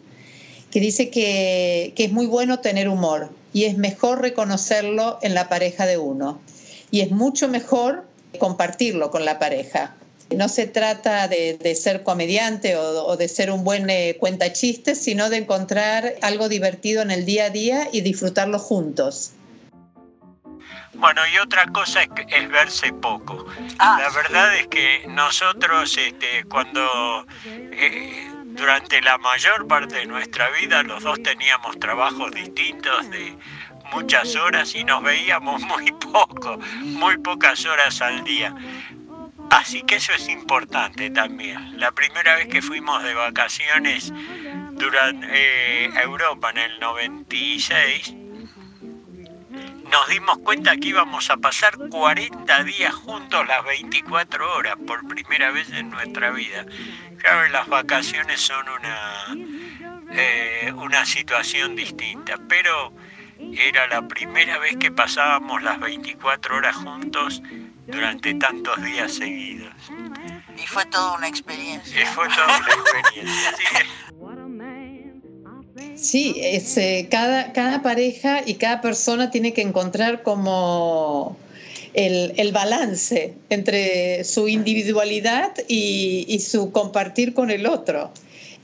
que 0.72 0.80
dice 0.80 1.08
que, 1.08 1.92
que 1.94 2.06
es 2.06 2.10
muy 2.10 2.26
bueno 2.26 2.58
tener 2.58 2.88
humor 2.88 3.30
y 3.52 3.66
es 3.66 3.78
mejor 3.78 4.22
reconocerlo 4.22 5.20
en 5.22 5.34
la 5.34 5.48
pareja 5.48 5.86
de 5.86 5.98
uno. 5.98 6.40
Y 6.90 7.02
es 7.02 7.12
mucho 7.12 7.46
mejor 7.46 8.06
compartirlo 8.40 9.12
con 9.12 9.24
la 9.24 9.38
pareja. 9.38 9.94
No 10.30 10.48
se 10.48 10.66
trata 10.66 11.26
de, 11.28 11.74
ser 11.74 12.02
comediante 12.02 12.76
o, 12.76 13.16
de 13.16 13.28
ser 13.28 13.50
un 13.50 13.64
buen 13.64 13.88
eh, 13.88 14.16
cuenta 14.18 14.52
chistes, 14.52 15.02
sino 15.02 15.30
de 15.30 15.38
encontrar 15.38 16.14
algo 16.22 16.48
divertido 16.48 17.02
en 17.02 17.10
el 17.10 17.24
día 17.24 17.46
a 17.46 17.50
día 17.50 17.88
y 17.92 18.02
disfrutarlo 18.02 18.58
juntos. 18.58 19.32
Bueno, 20.94 21.20
y 21.32 21.38
otra 21.38 21.64
cosa 21.66 22.02
es, 22.02 22.48
verse 22.48 22.92
poco. 22.92 23.46
Ah. 23.78 23.98
La 24.00 24.10
verdad 24.10 24.56
es 24.56 24.66
que 24.66 25.06
nosotros 25.08 25.96
este, 25.96 26.44
cuando 26.44 27.24
eh, 27.46 28.28
durante 28.44 29.00
la 29.02 29.16
mayor 29.18 29.66
parte 29.68 29.96
de 29.96 30.06
nuestra 30.06 30.50
vida 30.50 30.82
los 30.82 31.04
dos 31.04 31.22
teníamos 31.22 31.78
trabajos 31.78 32.32
distintos 32.32 33.08
de 33.10 33.36
muchas 33.92 34.34
horas 34.34 34.74
y 34.74 34.82
nos 34.82 35.02
veíamos 35.02 35.62
muy 35.68 35.92
poco, 35.92 36.58
muy 36.82 37.16
pocas 37.18 37.64
horas 37.64 38.00
al 38.02 38.24
día. 38.24 38.52
Así 39.50 39.82
que 39.82 39.96
eso 39.96 40.12
es 40.12 40.28
importante 40.28 41.10
también. 41.10 41.78
La 41.78 41.92
primera 41.92 42.36
vez 42.36 42.48
que 42.48 42.62
fuimos 42.62 43.02
de 43.02 43.14
vacaciones 43.14 44.12
durante 44.72 45.26
eh, 45.30 45.90
Europa 46.02 46.50
en 46.50 46.58
el 46.58 46.80
96, 46.80 48.14
nos 49.90 50.08
dimos 50.08 50.38
cuenta 50.38 50.76
que 50.76 50.88
íbamos 50.88 51.30
a 51.30 51.38
pasar 51.38 51.78
40 51.90 52.64
días 52.64 52.94
juntos 52.94 53.46
las 53.46 53.64
24 53.64 54.54
horas 54.54 54.76
por 54.86 55.06
primera 55.08 55.50
vez 55.50 55.70
en 55.70 55.90
nuestra 55.90 56.30
vida. 56.30 56.66
Claro, 57.18 57.48
las 57.48 57.66
vacaciones 57.68 58.40
son 58.40 58.66
una, 58.68 60.04
eh, 60.12 60.72
una 60.76 61.06
situación 61.06 61.74
distinta, 61.74 62.38
pero 62.48 62.92
era 63.38 63.86
la 63.86 64.06
primera 64.06 64.58
vez 64.58 64.76
que 64.76 64.90
pasábamos 64.90 65.62
las 65.62 65.80
24 65.80 66.56
horas 66.56 66.76
juntos 66.76 67.42
durante 67.88 68.34
tantos 68.34 68.82
días 68.84 69.14
seguidos. 69.14 69.72
Y 70.56 70.66
fue 70.66 70.84
toda 70.86 71.16
una 71.16 71.28
experiencia. 71.28 72.02
Y 72.02 72.06
fue 72.06 72.26
toda 72.28 72.58
una 72.58 72.68
experiencia, 72.68 73.54
sí. 75.96 76.34
es, 76.40 76.76
eh, 76.76 77.08
cada, 77.10 77.52
cada 77.52 77.82
pareja 77.82 78.42
y 78.44 78.54
cada 78.54 78.80
persona 78.80 79.30
tiene 79.30 79.52
que 79.52 79.62
encontrar 79.62 80.22
como 80.22 81.36
el, 81.94 82.34
el 82.36 82.52
balance 82.52 83.34
entre 83.48 84.22
su 84.24 84.48
individualidad 84.48 85.54
y, 85.66 86.24
y, 86.28 86.40
su 86.40 86.72
compartir 86.72 87.34
con 87.34 87.50
el 87.50 87.66
otro. 87.66 88.12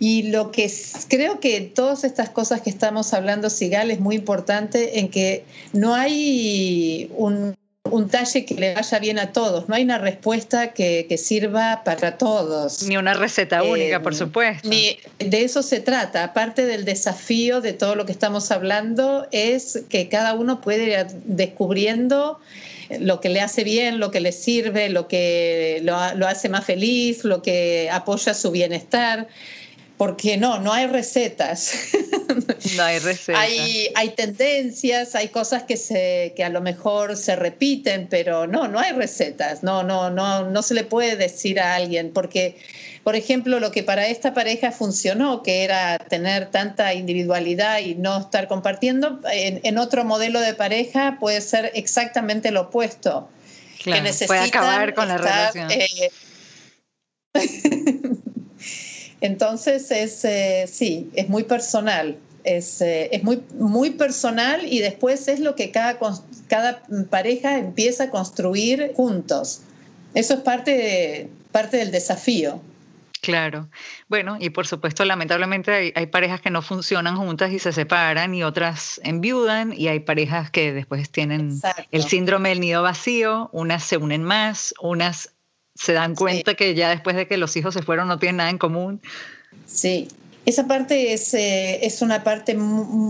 Y 0.01 0.25
lo 0.25 0.51
que 0.51 0.71
creo 1.09 1.41
que 1.41 1.61
todas 1.61 2.05
estas 2.05 2.29
cosas 2.29 2.61
que 2.61 2.71
estamos 2.71 3.15
hablando, 3.15 3.49
Sigal, 3.49 3.91
es 3.91 4.01
muy 4.01 4.17
importante 4.17 4.99
en 4.99 5.09
que 5.09 5.45
no 5.73 5.95
hay 5.95 7.11
un 7.17 7.55
un 7.95 8.09
talle 8.09 8.45
que 8.45 8.55
le 8.55 8.75
vaya 8.75 8.99
bien 8.99 9.19
a 9.21 9.33
todos. 9.33 9.69
No 9.69 9.77
hay 9.77 9.85
una 9.85 9.99
respuesta 9.99 10.73
que, 10.73 11.07
sirva 11.17 11.83
para 11.85 12.19
todos. 12.19 12.83
Ni 12.83 12.97
una 12.97 13.15
receta 13.15 13.63
única, 13.63 14.03
por 14.03 14.15
eh, 14.15 14.17
supuesto. 14.17 14.69
Ni, 14.69 14.99
de 15.19 15.45
eso 15.45 15.63
se 15.63 15.79
trata. 15.79 16.25
Aparte 16.25 16.67
del 16.67 16.85
desafío 16.85 17.61
de 17.61 17.73
todo 17.73 17.95
lo 17.95 18.05
que 18.05 18.11
estamos 18.11 18.51
hablando, 18.51 19.29
es 19.31 19.85
que 19.89 20.09
cada 20.09 20.35
uno 20.35 20.61
puede 20.61 20.85
ir 20.91 21.07
descubriendo 21.25 22.41
lo 22.99 23.21
que 23.21 23.29
le 23.29 23.41
hace 23.41 23.63
bien, 23.63 24.01
lo 24.01 24.11
que 24.11 24.21
le 24.21 24.33
sirve, 24.33 24.89
lo 24.89 25.07
que 25.07 25.81
lo, 25.85 25.97
lo 26.17 26.27
hace 26.27 26.49
más 26.49 26.65
feliz, 26.65 27.25
lo 27.25 27.43
que 27.43 27.89
apoya 27.93 28.35
su 28.35 28.51
bienestar 28.51 29.29
porque 29.97 30.37
no, 30.37 30.59
no 30.59 30.73
hay 30.73 30.87
recetas. 30.87 31.73
No 32.77 32.83
hay 32.83 32.99
recetas. 32.99 33.41
hay, 33.41 33.91
hay, 33.95 34.09
tendencias, 34.11 35.15
hay 35.15 35.29
cosas 35.29 35.63
que, 35.63 35.77
se, 35.77 36.33
que 36.35 36.43
a 36.43 36.49
lo 36.49 36.61
mejor 36.61 37.17
se 37.17 37.37
repiten, 37.37 38.09
pero 38.09 38.49
no, 38.49 38.67
no 38.67 38.81
hay 38.81 38.93
recetas. 38.93 39.63
No, 39.63 39.85
no, 39.85 40.11
no, 40.11 40.51
no 40.51 40.63
se 40.63 40.75
le 40.75 40.83
puede 40.83 41.15
decir 41.15 41.61
a 41.61 41.77
alguien, 41.77 42.13
porque, 42.13 42.57
por 43.05 43.15
ejemplo, 43.15 43.61
lo 43.61 43.71
que 43.71 43.85
para 43.85 44.09
esta 44.09 44.35
pareja 44.35 44.73
funcionó, 44.73 45.43
que 45.45 45.63
era 45.63 45.99
tener 45.99 46.51
tanta 46.51 46.93
individualidad 46.95 47.79
y 47.79 47.95
no 47.95 48.19
estar 48.19 48.49
compartiendo, 48.49 49.21
en, 49.31 49.79
otro 49.79 50.05
modelo 50.05 50.41
de 50.41 50.55
pareja 50.55 51.19
puede 51.21 51.41
ser 51.41 51.71
exactamente 51.75 52.51
lo 52.51 52.63
opuesto. 52.63 53.29
Claro, 53.83 54.11
que 54.19 54.27
puede 54.27 54.41
acabar 54.41 54.95
con 54.95 55.07
la 55.07 55.19
relación. 55.19 55.71
Eh, 55.71 56.11
Entonces, 59.25 59.91
es, 59.91 60.23
eh, 60.27 60.67
sí, 60.71 61.09
es 61.15 61.31
muy 61.31 61.45
personal. 61.45 62.19
Es, 62.45 62.83
eh, 62.83 63.09
es, 63.11 63.25
muy, 63.25 63.43
muy 63.59 63.89
personal 63.89 64.71
y 64.71 64.81
después 64.81 65.29
es 65.29 65.41
lo 65.41 65.55
que 65.55 65.71
cada, 65.71 65.99
cada 66.47 66.83
pareja 67.09 67.57
empieza 67.57 68.05
a 68.05 68.11
construir 68.11 68.93
juntos. 68.95 69.63
Eso 70.13 70.35
es 70.35 70.41
parte, 70.41 71.31
parte 71.53 71.79
del 71.79 71.91
desafío. 71.91 72.61
Claro. 73.23 73.71
Bueno, 74.09 74.37
y 74.39 74.51
por 74.51 74.67
supuesto, 74.67 75.07
lamentablemente 75.07 75.95
hay, 75.97 76.07
parejas 76.09 76.43
que 76.43 76.51
no 76.51 76.61
funcionan 76.61 77.17
juntas 77.17 77.51
y 77.51 77.59
se 77.59 77.73
separan 77.73 78.35
y 78.35 78.45
otras 78.45 79.01
enviudan 79.05 79.73
y 79.73 79.89
hay 79.89 80.01
parejas 80.01 80.51
que 80.51 80.75
después 80.75 81.09
tienen 81.09 81.59
el 81.91 82.03
síndrome 82.03 82.51
del 82.51 82.61
nido 82.61 82.83
vacío, 82.83 83.49
unas 83.53 83.85
se 83.85 83.97
unen 83.97 84.23
más, 84.23 84.75
unas 84.83 85.34
se 85.75 85.93
dan 85.93 86.15
cuenta 86.15 86.55
que 86.55 86.75
ya 86.75 86.91
después 86.91 87.17
de 87.17 87.27
que 87.27 87.37
los 87.37 87.57
hijos 87.57 87.75
se 87.75 87.83
fueron 87.83 88.09
no 88.09 88.19
tienen 88.19 88.37
nada 88.37 88.51
en 88.51 88.59
común. 88.59 89.01
Sí, 89.67 90.09
esa 90.47 90.67
parte 90.67 91.15
es, 91.15 91.33
eh, 91.33 91.87
es 91.87 92.03
una 92.03 92.23
parte, 92.23 92.57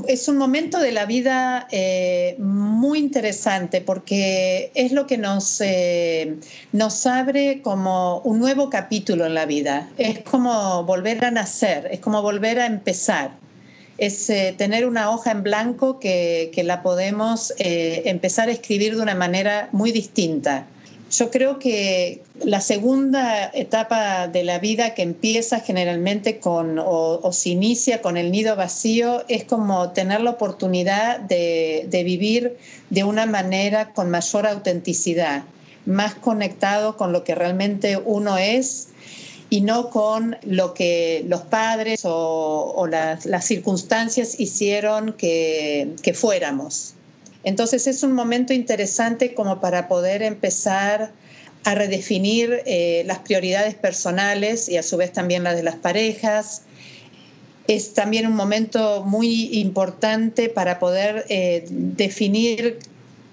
es 0.06 0.28
un 0.28 0.36
momento 0.36 0.78
de 0.78 0.92
la 0.92 1.04
vida 1.04 1.66
eh, 1.72 2.36
muy 2.38 3.00
interesante 3.00 3.80
porque 3.80 4.70
es 4.74 4.92
lo 4.92 5.08
que 5.08 5.18
nos, 5.18 5.60
eh, 5.60 6.36
nos 6.70 7.06
abre 7.06 7.60
como 7.60 8.20
un 8.20 8.38
nuevo 8.38 8.70
capítulo 8.70 9.26
en 9.26 9.34
la 9.34 9.46
vida. 9.46 9.88
Es 9.98 10.20
como 10.20 10.84
volver 10.84 11.24
a 11.24 11.32
nacer, 11.32 11.88
es 11.90 11.98
como 11.98 12.22
volver 12.22 12.60
a 12.60 12.66
empezar. 12.66 13.32
Es 13.98 14.26
tener 14.56 14.86
una 14.86 15.10
hoja 15.10 15.30
en 15.30 15.44
blanco 15.44 16.00
que, 16.00 16.50
que 16.52 16.64
la 16.64 16.82
podemos 16.82 17.54
empezar 17.58 18.48
a 18.48 18.52
escribir 18.52 18.96
de 18.96 19.02
una 19.02 19.14
manera 19.14 19.68
muy 19.70 19.92
distinta. 19.92 20.66
Yo 21.16 21.30
creo 21.30 21.60
que 21.60 22.22
la 22.42 22.60
segunda 22.60 23.48
etapa 23.54 24.26
de 24.26 24.42
la 24.42 24.58
vida 24.58 24.94
que 24.94 25.02
empieza 25.02 25.60
generalmente 25.60 26.40
con 26.40 26.80
o, 26.80 27.30
se 27.32 27.50
inicia 27.50 28.02
con 28.02 28.16
el 28.16 28.32
nido 28.32 28.56
vacío 28.56 29.22
es 29.28 29.44
como 29.44 29.90
tener 29.90 30.22
la 30.22 30.30
oportunidad 30.30 31.20
de, 31.20 32.02
vivir 32.04 32.58
de 32.90 33.04
una 33.04 33.26
manera 33.26 33.92
con 33.92 34.10
mayor 34.10 34.48
autenticidad, 34.48 35.44
más 35.86 36.16
conectado 36.16 36.96
con 36.96 37.12
lo 37.12 37.22
que 37.22 37.36
realmente 37.36 37.96
uno 37.96 38.36
es 38.36 38.88
y 39.50 39.60
no 39.60 39.90
con 39.90 40.36
lo 40.42 40.74
que 40.74 41.24
los 41.28 41.42
padres 41.42 42.00
o, 42.04 42.88
las, 42.90 43.44
circunstancias 43.44 44.40
hicieron 44.40 45.12
que 45.12 46.12
fuéramos. 46.12 46.93
Entonces 47.44 47.86
es 47.86 48.02
un 48.02 48.12
momento 48.12 48.52
interesante 48.52 49.34
como 49.34 49.60
para 49.60 49.86
poder 49.86 50.22
empezar 50.22 51.12
a 51.64 51.74
redefinir 51.74 52.62
eh, 52.66 53.04
las 53.06 53.20
prioridades 53.20 53.74
personales 53.74 54.68
y 54.68 54.76
a 54.76 54.82
su 54.82 54.96
vez 54.96 55.12
también 55.12 55.44
las 55.44 55.56
de 55.56 55.62
las 55.62 55.76
parejas. 55.76 56.62
Es 57.66 57.94
también 57.94 58.26
un 58.26 58.34
momento 58.34 59.04
muy 59.04 59.58
importante 59.58 60.48
para 60.48 60.78
poder 60.78 61.24
eh, 61.28 61.64
definir 61.68 62.78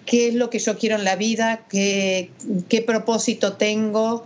qué 0.06 0.30
es 0.30 0.34
lo 0.36 0.50
que 0.50 0.60
yo 0.60 0.78
quiero 0.78 0.96
en 0.96 1.04
la 1.04 1.16
vida, 1.16 1.66
qué, 1.70 2.32
qué 2.70 2.82
propósito 2.82 3.54
tengo. 3.54 4.26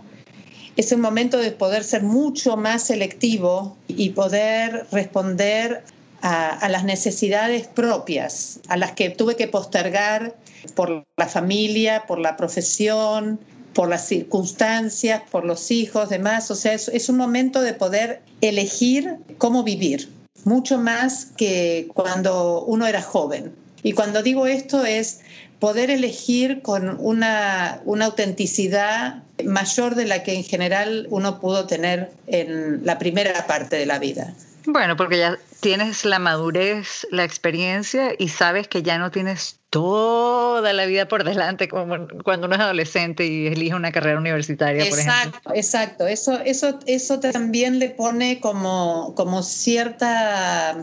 Es 0.76 0.92
un 0.92 1.00
momento 1.00 1.38
de 1.38 1.50
poder 1.52 1.82
ser 1.82 2.02
mucho 2.02 2.56
más 2.56 2.84
selectivo 2.86 3.76
y 3.88 4.10
poder 4.10 4.86
responder 4.92 5.82
a, 6.22 6.68
las 6.68 6.84
necesidades 6.84 7.66
propias, 7.66 8.60
a 8.68 8.76
las 8.76 8.92
que 8.92 9.10
tuve 9.10 9.36
que 9.36 9.48
postergar 9.48 10.34
por 10.74 11.04
la 11.16 11.26
familia, 11.26 12.04
por 12.06 12.18
la 12.18 12.36
profesión, 12.36 13.38
por 13.74 13.88
las 13.88 14.06
circunstancias, 14.06 15.22
por 15.30 15.44
los 15.44 15.70
hijos, 15.70 16.08
demás. 16.08 16.50
O 16.50 16.54
sea, 16.54 16.72
es, 16.72 16.88
es, 16.88 17.08
un 17.08 17.16
momento 17.16 17.60
de 17.62 17.74
poder 17.74 18.22
elegir 18.40 19.16
cómo 19.38 19.62
vivir, 19.62 20.08
mucho 20.44 20.78
más 20.78 21.26
que 21.36 21.88
cuando 21.94 22.64
uno 22.64 22.86
era 22.86 23.02
joven. 23.02 23.52
Y 23.82 23.92
cuando 23.92 24.22
digo 24.22 24.46
esto 24.46 24.84
es 24.84 25.20
poder 25.58 25.90
elegir 25.90 26.62
con 26.62 26.98
una, 27.00 27.80
una 27.84 28.06
autenticidad 28.06 29.22
mayor 29.44 29.94
de 29.94 30.06
la 30.06 30.22
que 30.22 30.34
en 30.34 30.44
general 30.44 31.06
uno 31.10 31.40
pudo 31.40 31.66
tener 31.66 32.10
en 32.26 32.84
la 32.84 32.98
primera 32.98 33.46
parte 33.46 33.76
de 33.76 33.86
la 33.86 33.98
vida. 33.98 34.34
Bueno, 34.66 34.96
porque 34.96 35.18
ya 35.18 35.38
tienes 35.60 36.04
la 36.04 36.18
madurez, 36.18 37.06
la 37.10 37.24
experiencia 37.24 38.12
y 38.18 38.28
sabes 38.28 38.68
que 38.68 38.82
ya 38.82 38.98
no 38.98 39.10
tienes 39.10 39.60
toda 39.70 40.72
la 40.72 40.86
vida 40.86 41.06
por 41.06 41.24
delante 41.24 41.68
como 41.68 42.08
cuando 42.24 42.46
uno 42.46 42.56
es 42.56 42.60
adolescente 42.60 43.26
y 43.26 43.46
elige 43.46 43.74
una 43.74 43.92
carrera 43.92 44.18
universitaria, 44.18 44.88
por 44.88 44.98
ejemplo. 44.98 45.52
Exacto, 45.54 46.06
eso, 46.06 46.40
eso, 46.40 46.78
eso 46.86 47.20
también 47.20 47.78
le 47.78 47.90
pone 47.90 48.40
como, 48.40 49.14
como 49.14 49.42
cierta 49.42 50.76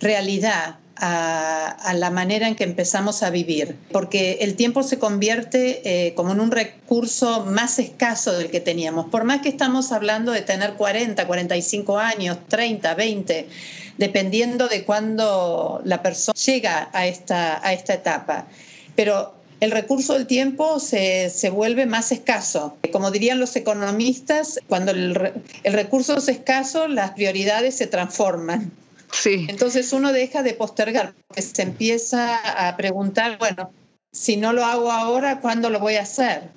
realidad 0.00 0.78
a, 1.00 1.94
la 1.94 2.10
manera 2.10 2.48
en 2.48 2.54
que 2.54 2.64
empezamos 2.64 3.22
a 3.22 3.30
vivir, 3.30 3.76
porque 3.92 4.38
el 4.40 4.56
tiempo 4.56 4.82
se 4.82 4.98
convierte 4.98 5.80
eh, 5.84 6.14
como 6.14 6.32
en 6.32 6.40
un 6.40 6.50
recurso 6.50 7.44
más 7.44 7.78
escaso 7.78 8.32
del 8.32 8.50
que 8.50 8.60
teníamos, 8.60 9.06
por 9.06 9.24
más 9.24 9.40
que 9.40 9.48
estamos 9.48 9.92
hablando 9.92 10.32
de 10.32 10.42
tener 10.42 10.74
40, 10.74 11.26
45 11.26 11.98
años, 11.98 12.38
30, 12.48 12.94
20, 12.94 13.48
dependiendo 13.96 14.68
de 14.68 14.84
cuándo 14.84 15.80
la 15.84 16.02
persona 16.02 16.34
llega 16.34 16.90
a 16.92 17.06
esta, 17.06 17.66
a 17.66 17.72
esta 17.72 17.94
etapa. 17.94 18.46
Pero 18.94 19.34
el 19.60 19.70
recurso 19.70 20.14
del 20.14 20.26
tiempo 20.26 20.78
se, 20.78 21.30
se, 21.30 21.50
vuelve 21.50 21.86
más 21.86 22.12
escaso. 22.12 22.76
Como 22.92 23.10
dirían 23.10 23.40
los 23.40 23.56
economistas, 23.56 24.60
cuando 24.68 24.92
el, 24.92 25.32
el 25.64 25.72
recurso 25.72 26.16
es 26.16 26.28
escaso, 26.28 26.86
las 26.86 27.12
prioridades 27.12 27.74
se 27.74 27.86
transforman. 27.86 28.72
Sí. 29.12 29.46
Entonces 29.48 29.92
uno 29.92 30.12
deja 30.12 30.42
de 30.42 30.54
postergar, 30.54 31.14
porque 31.26 31.42
se 31.42 31.62
empieza 31.62 32.68
a 32.68 32.76
preguntar, 32.76 33.38
bueno, 33.38 33.72
si 34.12 34.36
no 34.36 34.52
lo 34.52 34.64
hago 34.64 34.90
ahora, 34.90 35.40
¿cuándo 35.40 35.70
lo 35.70 35.80
voy 35.80 35.96
a 35.96 36.02
hacer? 36.02 36.50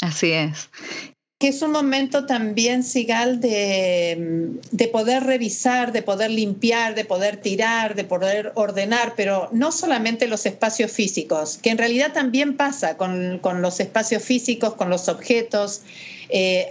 Así 0.00 0.32
es. 0.32 0.70
Que 1.38 1.48
es 1.48 1.62
un 1.62 1.72
momento 1.72 2.26
también, 2.26 2.82
Sigal, 2.84 3.40
de, 3.40 4.52
de, 4.70 4.88
poder 4.88 5.24
revisar, 5.24 5.92
de 5.92 6.02
poder 6.02 6.30
limpiar, 6.30 6.94
de 6.94 7.04
poder 7.04 7.36
tirar, 7.36 7.94
de 7.94 8.04
poder 8.04 8.52
ordenar, 8.54 9.14
pero 9.16 9.48
no 9.52 9.72
solamente 9.72 10.26
los 10.26 10.46
espacios 10.46 10.90
físicos, 10.90 11.58
que 11.58 11.70
en 11.70 11.78
realidad 11.78 12.12
también 12.12 12.56
pasa 12.56 12.96
con, 12.96 13.38
con 13.40 13.62
los 13.62 13.80
espacios 13.80 14.22
físicos, 14.22 14.74
con 14.74 14.90
los 14.90 15.08
objetos. 15.08 15.82
Eh, 16.28 16.68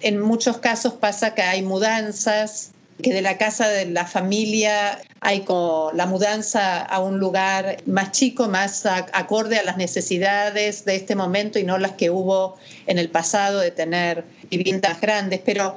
en 0.00 0.20
muchos 0.20 0.58
casos 0.58 0.94
pasa 0.94 1.34
que 1.34 1.42
hay 1.42 1.62
mudanzas, 1.62 2.72
que 3.02 3.12
de 3.12 3.22
la 3.22 3.36
casa 3.36 3.68
de 3.68 3.86
la 3.86 4.06
familia 4.06 5.00
hay 5.20 5.40
como 5.40 5.90
la 5.94 6.06
mudanza 6.06 6.80
a 6.80 7.00
un 7.00 7.18
lugar 7.18 7.76
más 7.86 8.12
chico, 8.12 8.48
más 8.48 8.86
acorde 8.86 9.58
a 9.58 9.62
las 9.62 9.76
necesidades 9.76 10.84
de 10.84 10.96
este 10.96 11.14
momento 11.14 11.58
y 11.58 11.64
no 11.64 11.78
las 11.78 11.92
que 11.92 12.10
hubo 12.10 12.56
en 12.86 12.98
el 12.98 13.10
pasado 13.10 13.60
de 13.60 13.70
tener 13.70 14.24
viviendas 14.50 15.00
grandes, 15.00 15.40
pero 15.44 15.76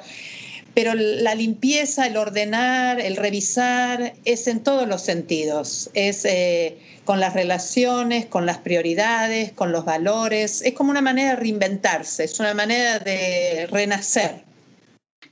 pero 0.75 0.93
la 0.93 1.35
limpieza, 1.35 2.05
el 2.05 2.17
ordenar, 2.17 2.99
el 2.99 3.15
revisar 3.15 4.13
es 4.25 4.47
en 4.47 4.61
todos 4.61 4.85
los 4.85 5.01
sentidos, 5.01 5.89
es 5.93 6.25
eh, 6.25 6.77
con 7.05 7.21
las 7.21 7.33
relaciones, 7.33 8.25
con 8.25 8.45
las 8.45 8.57
prioridades, 8.57 9.53
con 9.53 9.71
los 9.71 9.85
valores, 9.85 10.61
es 10.63 10.73
como 10.73 10.91
una 10.91 11.01
manera 11.01 11.29
de 11.29 11.35
reinventarse, 11.37 12.25
es 12.25 12.37
una 12.41 12.53
manera 12.53 12.99
de 12.99 13.67
renacer. 13.71 14.43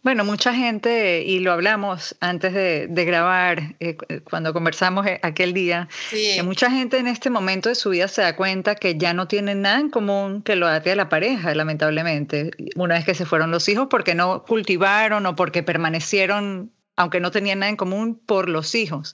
Bueno, 0.04 0.26
mucha 0.26 0.54
gente, 0.54 1.24
y 1.26 1.40
lo 1.40 1.54
hablamos 1.54 2.18
antes 2.20 2.54
de, 2.54 3.06
grabar, 3.06 3.78
eh, 3.80 3.96
cuando 4.30 4.52
conversamos 4.52 5.08
eh, 5.08 5.22
aquel 5.24 5.54
día, 5.54 5.88
que 6.12 6.44
mucha 6.44 6.70
gente 6.70 6.98
en 6.98 7.08
este 7.08 7.30
momento 7.30 7.70
de 7.70 7.76
su 7.76 7.92
vida 7.92 8.10
se 8.10 8.22
da 8.22 8.36
cuenta 8.36 8.76
que 8.76 8.98
ya 8.98 9.14
no 9.14 9.30
tiene 9.30 9.56
nada 9.56 9.80
en 9.80 9.90
común 9.90 10.42
que 10.42 10.58
lo 10.58 10.68
ate 10.68 10.92
a 10.92 10.98
la 10.98 11.08
pareja, 11.08 11.56
lamentablemente, 11.56 12.52
una 12.76 12.96
vez 12.96 13.06
que 13.06 13.16
se 13.16 13.26
fueron 13.26 13.50
los 13.50 13.70
hijos, 13.70 13.88
porque 13.90 14.14
no 14.14 14.44
cultivaron 14.44 15.26
o 15.26 15.38
porque 15.38 15.64
permanecieron, 15.64 16.74
aunque 16.98 17.22
no 17.22 17.32
tenían 17.32 17.60
nada 17.60 17.70
en 17.70 17.78
común, 17.78 18.22
por 18.26 18.50
los 18.50 18.76
hijos. 18.76 19.14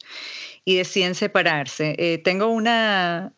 Y 0.65 0.75
deciden 0.75 1.13
separarse. 1.13 1.95
Eh, 1.99 2.17
tengo 2.17 2.47
una 2.47 3.33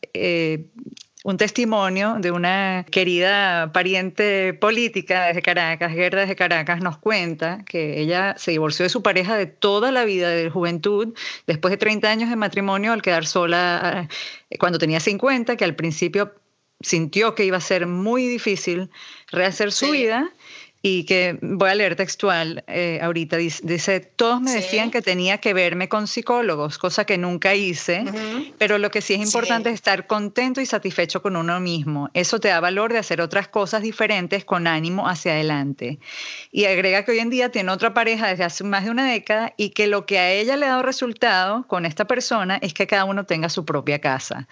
un 1.24 1.38
testimonio 1.38 2.16
de 2.20 2.32
una 2.32 2.86
querida 2.90 3.72
pariente 3.72 4.54
política 4.56 5.26
desde 5.26 5.42
Caracas, 5.42 5.92
Gerda 5.92 6.22
desde 6.22 6.36
Caracas, 6.36 6.82
nos 6.82 6.98
cuenta 6.98 7.64
que 7.66 8.02
ella 8.02 8.36
se 8.38 8.52
divorció 8.52 8.84
de 8.84 8.90
su 8.90 9.04
pareja 9.04 9.38
de 9.38 9.46
toda 9.46 9.92
la 9.92 10.04
vida 10.04 10.30
de 10.30 10.50
juventud, 10.50 11.14
después 11.46 11.72
de 11.72 11.78
30 11.78 12.10
años 12.10 12.30
de 12.30 12.36
matrimonio, 12.36 12.92
al 12.92 13.04
quedar 13.04 13.26
sola 13.26 14.08
eh, 14.50 14.58
cuando 14.58 14.80
tenía 14.80 15.00
50, 15.00 15.58
que 15.58 15.64
al 15.64 15.76
principio 15.76 16.34
sintió 16.80 17.36
que 17.36 17.46
iba 17.46 17.58
a 17.58 17.62
ser 17.62 17.86
muy 17.86 18.28
difícil 18.28 18.90
rehacer 19.32 19.72
su 19.72 19.92
vida 19.92 20.32
y 20.84 21.04
que 21.04 21.38
voy 21.42 21.70
a 21.70 21.76
leer 21.76 21.96
textual 21.96 22.64
eh, 22.68 23.00
ahorita, 23.04 23.38
dice, 23.38 24.00
todos 24.00 24.42
me 24.42 24.52
decían 24.52 24.90
que 24.90 25.04
tenía 25.04 25.38
que 25.38 25.54
verme 25.54 25.88
con 25.90 26.08
psicólogos, 26.08 26.80
cosa 26.80 27.06
que 27.06 27.20
nunca 27.20 27.54
hice, 27.54 28.04
pero 28.58 28.80
lo 28.80 28.90
que 28.90 29.02
sí 29.02 29.14
es 29.14 29.20
importante 29.20 29.70
es 29.70 29.76
estar 29.76 30.08
contento 30.08 30.60
y 30.60 30.66
satisfecho 30.66 31.22
con 31.22 31.36
uno 31.36 31.60
mismo. 31.60 32.10
Eso 32.16 32.40
te 32.40 32.48
da 32.48 32.60
valor 32.60 32.94
de 32.94 33.00
hacer 33.00 33.22
otras 33.22 33.48
cosas 33.48 33.84
diferentes 33.84 34.44
con 34.44 34.66
ánimo 34.66 35.08
hacia 35.08 35.34
adelante. 35.34 36.00
Y 36.52 36.66
agrega 36.66 37.06
que 37.06 37.12
hoy 37.12 37.20
en 37.20 37.30
día 37.30 37.50
tiene 37.50 37.72
otra 37.72 37.94
pareja 37.94 38.28
desde 38.28 38.44
hace 38.44 38.64
más 38.64 38.84
de 38.84 38.90
una 38.90 39.06
década 39.06 39.54
y 39.58 39.70
que 39.70 39.86
lo 39.86 40.08
que 40.08 40.18
a 40.18 40.32
ella 40.32 40.58
le 40.58 40.66
ha 40.66 40.70
dado 40.70 40.82
resultado 40.82 41.68
con 41.68 41.86
esta 41.86 42.06
persona 42.06 42.58
es 42.62 42.74
que 42.74 42.88
cada 42.88 43.06
uno 43.06 43.26
tenga 43.26 43.50
su 43.50 43.66
propia 43.66 44.00
casa. 44.00 44.48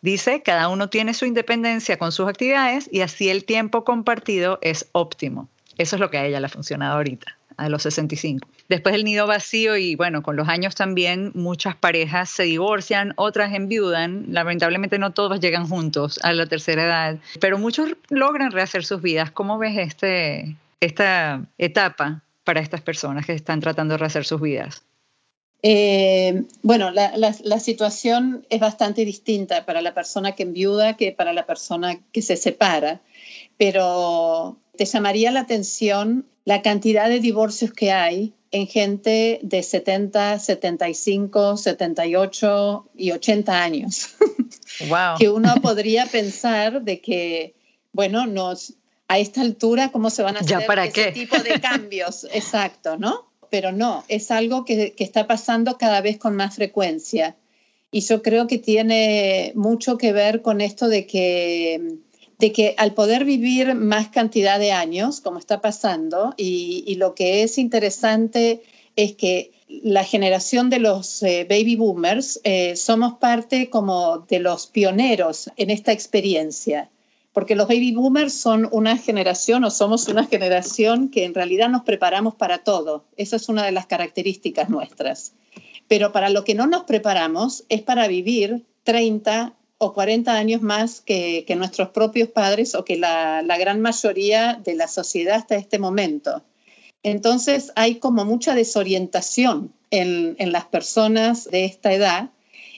Dice, 0.00 0.42
cada 0.42 0.68
uno 0.68 0.88
tiene 0.90 1.12
su 1.12 1.26
independencia 1.26 1.98
con 1.98 2.12
sus 2.12 2.28
actividades 2.28 2.88
y 2.92 3.00
así 3.00 3.30
el 3.30 3.44
tiempo 3.44 3.84
compartido 3.84 4.60
es 4.62 4.88
óptimo. 4.92 5.48
Eso 5.78 5.96
es 5.96 6.00
lo 6.00 6.10
que 6.10 6.18
a 6.18 6.26
ella 6.26 6.40
le 6.40 6.46
ha 6.46 6.50
funcionado 6.50 6.96
ahorita, 6.96 7.38
a 7.56 7.68
los 7.68 7.82
65. 7.82 8.48
Después 8.68 8.94
el 8.94 9.04
nido 9.04 9.26
vacío 9.26 9.76
y 9.76 9.96
bueno, 9.96 10.22
con 10.22 10.36
los 10.36 10.48
años 10.48 10.74
también 10.74 11.32
muchas 11.34 11.76
parejas 11.76 12.30
se 12.30 12.44
divorcian, 12.44 13.12
otras 13.16 13.52
enviudan. 13.54 14.26
Lamentablemente 14.28 14.98
no 14.98 15.12
todos 15.12 15.40
llegan 15.40 15.68
juntos 15.68 16.20
a 16.22 16.32
la 16.32 16.46
tercera 16.46 16.84
edad, 16.84 17.18
pero 17.40 17.58
muchos 17.58 17.90
logran 18.08 18.52
rehacer 18.52 18.84
sus 18.84 19.02
vidas. 19.02 19.30
¿Cómo 19.30 19.58
ves 19.58 19.76
este, 19.78 20.56
esta 20.80 21.42
etapa 21.58 22.22
para 22.44 22.60
estas 22.60 22.80
personas 22.80 23.26
que 23.26 23.32
están 23.32 23.60
tratando 23.60 23.94
de 23.94 23.98
rehacer 23.98 24.24
sus 24.24 24.40
vidas? 24.40 24.82
Eh, 25.64 26.42
bueno, 26.62 26.90
la, 26.90 27.12
la, 27.16 27.60
situación 27.60 28.44
es 28.50 28.58
bastante 28.58 29.04
distinta 29.04 29.64
para 29.64 29.80
la 29.80 29.94
persona 29.94 30.32
que 30.32 30.42
enviuda 30.42 30.96
que 30.96 31.12
para 31.12 31.32
la 31.32 31.46
persona 31.46 32.00
que 32.10 32.20
se 32.20 32.36
separa, 32.36 33.00
pero 33.62 34.58
te 34.76 34.86
llamaría 34.86 35.30
la 35.30 35.42
atención 35.42 36.26
la 36.44 36.62
cantidad 36.62 37.08
de 37.08 37.20
divorcios 37.20 37.72
que 37.72 37.92
hay 37.92 38.34
en 38.50 38.66
gente 38.66 39.38
de 39.44 39.62
70, 39.62 40.40
75, 40.40 41.56
78 41.56 42.88
y 42.96 43.12
80 43.12 43.62
años. 43.62 44.08
Wow. 44.88 45.18
que 45.18 45.28
uno 45.28 45.54
podría 45.60 46.06
pensar 46.06 46.80
de 46.80 47.02
que, 47.02 47.54
bueno, 47.92 48.26
nos, 48.26 48.72
a 49.06 49.18
esta 49.18 49.42
altura, 49.42 49.92
¿cómo 49.92 50.08
se 50.08 50.22
van 50.22 50.38
a 50.38 50.40
hacer 50.40 50.64
para 50.66 50.86
ese 50.86 51.12
tipo 51.12 51.38
de 51.38 51.60
cambios? 51.60 52.24
Exacto, 52.32 52.96
¿no? 52.96 53.30
Pero 53.50 53.70
no, 53.70 54.02
es 54.08 54.30
algo 54.30 54.64
que, 54.64 54.94
que 54.94 55.04
está 55.04 55.26
pasando 55.26 55.76
cada 55.76 56.00
vez 56.00 56.16
con 56.16 56.36
más 56.36 56.56
frecuencia. 56.56 57.36
Y 57.90 58.00
yo 58.00 58.22
creo 58.22 58.46
que 58.46 58.56
tiene 58.56 59.52
mucho 59.54 59.98
que 59.98 60.12
ver 60.12 60.40
con 60.40 60.62
esto 60.62 60.88
de 60.88 61.06
que 61.06 61.98
de 62.42 62.50
que 62.50 62.74
al 62.76 62.92
poder 62.92 63.24
vivir 63.24 63.76
más 63.76 64.08
cantidad 64.08 64.58
de 64.58 64.72
años, 64.72 65.20
como 65.20 65.38
está 65.38 65.60
pasando, 65.60 66.34
y, 66.36 66.96
lo 66.96 67.14
que 67.14 67.44
es 67.44 67.56
interesante 67.56 68.64
es 68.96 69.14
que 69.14 69.52
la 69.68 70.02
generación 70.02 70.68
de 70.68 70.80
los 70.80 71.22
eh, 71.22 71.46
baby 71.48 71.76
boomers 71.76 72.40
eh, 72.42 72.74
somos 72.74 73.12
parte 73.20 73.70
como 73.70 74.26
de 74.28 74.40
los 74.40 74.66
pioneros 74.66 75.52
en 75.56 75.70
esta 75.70 75.92
experiencia, 75.92 76.90
porque 77.32 77.54
los 77.54 77.68
baby 77.68 77.92
boomers 77.92 78.34
son 78.34 78.68
una 78.72 78.96
generación 78.98 79.62
o 79.62 79.70
somos 79.70 80.08
una 80.08 80.26
generación 80.26 81.10
que 81.10 81.24
en 81.24 81.34
realidad 81.34 81.68
nos 81.68 81.84
preparamos 81.84 82.34
para 82.34 82.58
todo. 82.58 83.04
Esa 83.16 83.36
es 83.36 83.48
una 83.48 83.64
de 83.64 83.70
las 83.70 83.86
características 83.86 84.68
nuestras. 84.68 85.32
Pero 85.86 86.10
para 86.10 86.28
lo 86.28 86.42
que 86.42 86.56
no 86.56 86.66
nos 86.66 86.82
preparamos 86.82 87.62
es 87.68 87.82
para 87.82 88.08
vivir 88.08 88.64
30, 88.82 89.54
o 89.82 89.92
40 89.92 90.32
años 90.32 90.62
más 90.62 91.00
que, 91.00 91.44
nuestros 91.56 91.88
propios 91.88 92.28
padres 92.28 92.76
o 92.76 92.84
que 92.84 92.96
la, 92.96 93.42
gran 93.58 93.80
mayoría 93.80 94.60
de 94.64 94.76
la 94.76 94.86
sociedad 94.86 95.34
hasta 95.34 95.56
este 95.56 95.80
momento. 95.80 96.44
Entonces 97.02 97.72
hay 97.74 97.96
como 97.96 98.24
mucha 98.24 98.54
desorientación 98.54 99.72
en, 99.90 100.36
las 100.52 100.66
personas 100.66 101.50
de 101.50 101.64
esta 101.64 101.92
edad 101.92 102.30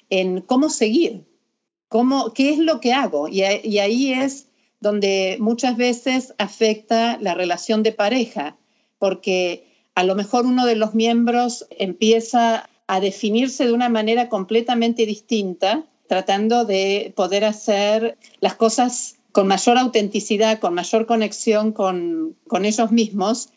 en 0.09 0.40
cómo 0.40 0.71
seguir, 0.71 1.27
cómo, 1.90 2.33
qué 2.33 2.55
es 2.55 2.59
lo 2.59 2.81
que 2.81 2.95
hago. 2.95 3.29
Y, 3.29 3.43
y 3.43 3.81
ahí 3.81 4.14
es 4.14 4.47
donde 4.81 5.37
muchas 5.40 5.77
veces 5.77 6.33
afecta 6.38 7.19
la 7.21 7.35
relación 7.35 7.83
de 7.83 7.93
pareja, 7.93 8.57
porque 8.99 9.67
a 9.95 10.05
lo 10.05 10.14
mejor 10.14 10.47
uno 10.47 10.64
de 10.64 10.77
los 10.77 10.95
miembros 10.95 11.67
empieza 11.69 12.71
a 12.87 13.01
definirse 13.01 13.67
de 13.67 13.75
una 13.75 13.90
manera 13.90 14.31
completamente 14.31 15.05
distinta 15.05 15.85
tratando 16.07 16.64
de 16.64 17.12
poder 17.17 17.45
hacer 17.45 18.17
las 18.40 18.55
cosas 18.55 19.17
con 19.33 19.49
mayor 19.49 19.79
autenticidad, 19.79 20.61
con 20.61 20.75
mayor 20.75 21.07
conexión 21.07 21.73
con, 21.73 22.37
con 22.47 22.64
ellos 22.64 22.93
mismos 22.93 23.49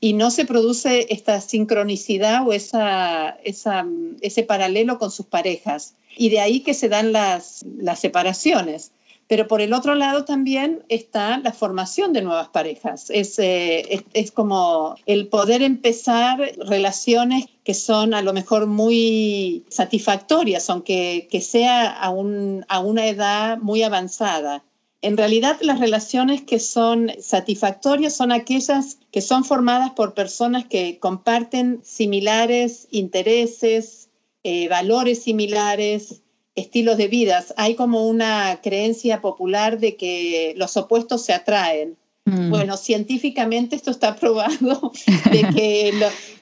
y 0.00 0.12
no 0.12 0.30
se 0.30 0.44
produce 0.44 1.06
esta 1.10 1.40
sincronicidad 1.40 2.46
o 2.46 2.52
esa, 2.52 3.36
ese 3.42 4.42
paralelo 4.44 4.98
con 4.98 5.10
sus 5.10 5.26
parejas. 5.26 5.94
Y 6.16 6.28
de 6.28 6.38
ahí 6.38 6.60
que 6.60 6.74
se 6.74 6.88
dan 6.88 7.12
las, 7.12 7.64
las 7.78 7.98
separaciones. 7.98 8.92
Pero 9.26 9.48
por 9.48 9.60
el 9.62 9.72
otro 9.72 9.94
lado 9.94 10.24
también 10.24 10.84
está 10.88 11.38
la 11.38 11.52
formación 11.52 12.12
de 12.12 12.22
nuevas 12.22 12.48
parejas. 12.48 13.08
Es, 13.08 13.38
eh, 13.38 14.04
es, 14.12 14.30
como 14.30 14.96
el 15.06 15.28
poder 15.28 15.62
empezar 15.62 16.40
relaciones 16.58 17.46
que 17.64 17.74
son 17.74 18.12
a 18.12 18.20
lo 18.20 18.34
mejor 18.34 18.66
muy 18.66 19.64
satisfactorias, 19.70 20.68
aunque 20.68 21.26
que 21.30 21.40
sea 21.40 21.90
a, 21.90 22.10
un, 22.10 22.66
a 22.68 22.80
una 22.80 23.06
edad 23.06 23.58
muy 23.58 23.82
avanzada. 23.82 24.62
En 25.00 25.16
realidad 25.16 25.58
las 25.60 25.80
relaciones 25.80 26.42
que 26.42 26.58
son 26.58 27.10
satisfactorias 27.18 28.14
son 28.16 28.32
aquellas 28.32 28.98
que 29.10 29.20
son 29.20 29.44
formadas 29.44 29.90
por 29.90 30.14
personas 30.14 30.64
que 30.64 30.98
comparten 30.98 31.80
similares 31.82 32.88
intereses, 32.90 34.08
eh, 34.42 34.68
valores 34.68 35.22
similares, 35.22 36.22
estilos 36.54 36.96
de 36.96 37.08
vida. 37.08 37.44
Hay 37.56 37.74
como 37.74 38.06
una 38.06 38.60
creencia 38.62 39.20
popular 39.20 39.78
de 39.78 39.96
que 39.96 40.54
los 40.56 40.76
opuestos 40.76 41.24
se 41.24 41.32
atraen. 41.32 41.96
Mm. 42.26 42.50
Bueno, 42.50 42.76
científicamente 42.76 43.76
esto 43.76 43.90
está 43.90 44.16
probado 44.20 44.92
de 45.30 45.42
que 45.54 45.92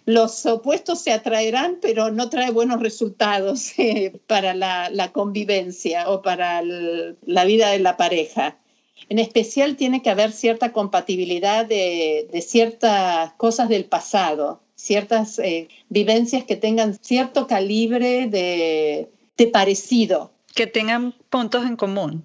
los 0.05 0.47
opuestos 0.47 1.01
se 1.01 1.13
atraerán, 1.13 1.79
pero 1.81 2.11
no 2.11 2.29
trae 2.29 2.51
buenos 2.51 2.81
resultados 2.81 3.79
eh, 3.79 4.13
para 4.27 4.55
la, 4.55 5.11
convivencia 5.13 6.11
o 6.11 6.23
para 6.23 6.63
la 6.63 7.45
vida 7.45 7.71
de 7.71 7.79
la 7.79 7.97
pareja. 7.97 8.59
En 9.09 9.19
especial 9.19 9.77
tiene 9.77 10.03
que 10.03 10.11
haber 10.11 10.33
cierta 10.33 10.73
compatibilidad 10.73 11.67
de, 11.67 12.29
ciertas 12.47 13.33
cosas 13.35 13.69
del 13.69 13.85
pasado, 13.85 14.61
ciertas 14.75 15.39
eh, 15.39 15.69
vivencias 15.89 16.45
que 16.45 16.57
tengan 16.57 16.97
cierto 17.01 17.47
calibre 17.47 18.27
de 18.29 19.11
parecido. 19.53 20.33
Que 20.55 20.67
tengan 20.67 21.15
puntos 21.31 21.67
en 21.67 21.77
común. 21.77 22.25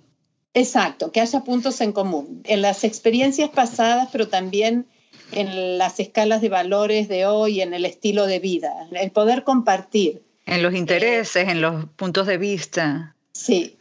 Exacto, 0.54 1.12
que 1.12 1.22
haya 1.22 1.44
puntos 1.44 1.82
en 1.82 1.92
común 1.92 2.42
en 2.46 2.62
las 2.62 2.84
experiencias 2.84 3.50
pasadas, 3.50 4.10
pero 4.12 4.28
también 4.28 4.88
en 5.32 5.78
las 5.78 6.00
escalas 6.00 6.42
de 6.42 6.50
valores 6.50 7.08
de 7.08 7.26
hoy, 7.26 7.62
en 7.62 7.74
el 7.74 7.86
estilo 7.86 8.26
de 8.26 8.40
vida, 8.40 8.88
el 8.92 9.12
poder 9.12 9.44
compartir. 9.44 10.24
En 10.46 10.64
los 10.64 10.74
intereses, 10.74 11.48
en 11.48 11.62
los 11.62 11.86
puntos 11.96 12.26
de 12.26 12.38
vista. 12.38 13.16
Sí. 13.34 13.78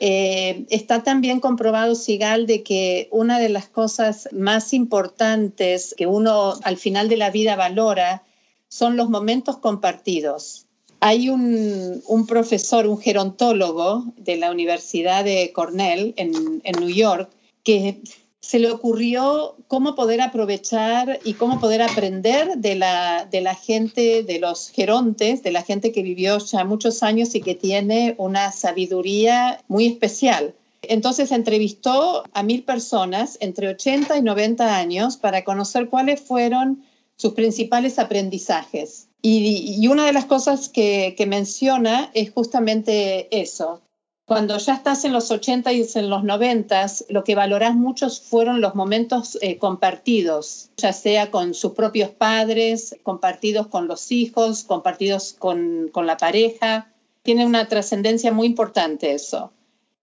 Eh, 0.00 0.66
está 0.70 1.02
también 1.02 1.40
comprobado, 1.40 1.94
Sigal, 1.94 2.46
de 2.46 2.62
que 2.62 3.08
una 3.10 3.38
de 3.38 3.48
las 3.48 3.68
cosas 3.68 4.28
más 4.32 4.72
importantes 4.72 5.94
que 5.96 6.06
uno 6.06 6.54
al 6.62 6.76
final 6.76 7.08
de 7.08 7.16
la 7.16 7.30
vida 7.30 7.56
valora 7.56 8.22
son 8.68 8.96
los 8.96 9.08
momentos 9.08 9.56
compartidos. 9.58 10.67
Hay 11.00 11.28
un, 11.28 12.26
profesor, 12.26 12.86
un 12.86 12.98
gerontólogo 12.98 14.04
de 14.16 14.36
la 14.36 14.50
Universidad 14.50 15.24
de 15.24 15.52
Cornell 15.52 16.12
en, 16.16 16.32
New 16.80 16.88
York, 16.88 17.30
que 17.62 18.00
se 18.40 18.58
le 18.58 18.70
ocurrió 18.70 19.56
cómo 19.68 19.94
poder 19.94 20.20
aprovechar 20.20 21.20
y 21.22 21.34
cómo 21.34 21.60
poder 21.60 21.82
aprender 21.82 22.56
de 22.56 22.74
la, 22.74 23.28
de 23.30 23.40
la, 23.42 23.54
gente, 23.54 24.22
de 24.22 24.38
los 24.38 24.70
gerontes, 24.70 25.42
de 25.42 25.52
la 25.52 25.62
gente 25.62 25.92
que 25.92 26.02
vivió 26.02 26.38
ya 26.38 26.64
muchos 26.64 27.02
años 27.02 27.34
y 27.34 27.42
que 27.42 27.54
tiene 27.54 28.14
una 28.18 28.50
sabiduría 28.50 29.62
muy 29.68 29.86
especial. 29.86 30.54
Entonces 30.82 31.30
entrevistó 31.32 32.24
a 32.32 32.42
mil 32.42 32.62
personas 32.62 33.36
entre 33.40 33.68
80 33.68 34.16
y 34.16 34.22
90 34.22 34.76
años 34.76 35.16
para 35.16 35.44
conocer 35.44 35.88
cuáles 35.88 36.20
fueron 36.20 36.84
sus 37.16 37.34
principales 37.34 37.98
aprendizajes. 37.98 39.07
Y, 39.20 39.86
una 39.88 40.06
de 40.06 40.12
las 40.12 40.26
cosas 40.26 40.68
que, 40.68 41.14
menciona 41.28 42.10
es 42.14 42.30
justamente 42.30 43.28
eso. 43.40 43.82
Cuando 44.26 44.58
ya 44.58 44.74
estás 44.74 45.04
en 45.04 45.12
los 45.12 45.30
80 45.30 45.72
y 45.72 45.86
en 45.94 46.10
los 46.10 46.22
90, 46.22 46.86
lo 47.08 47.24
que 47.24 47.34
valorás 47.34 47.74
muchos 47.74 48.20
fueron 48.20 48.60
los 48.60 48.74
momentos 48.74 49.38
eh, 49.40 49.56
compartidos, 49.56 50.70
ya 50.76 50.92
sea 50.92 51.30
con 51.30 51.54
sus 51.54 51.72
propios 51.72 52.10
padres, 52.10 52.96
compartidos 53.02 53.68
con 53.68 53.88
los 53.88 54.12
hijos, 54.12 54.64
compartidos 54.64 55.32
con, 55.32 55.88
con 55.92 56.06
la 56.06 56.18
pareja. 56.18 56.92
Tiene 57.22 57.46
una 57.46 57.68
trascendencia 57.68 58.30
muy 58.30 58.46
importante 58.46 59.12
eso. 59.12 59.52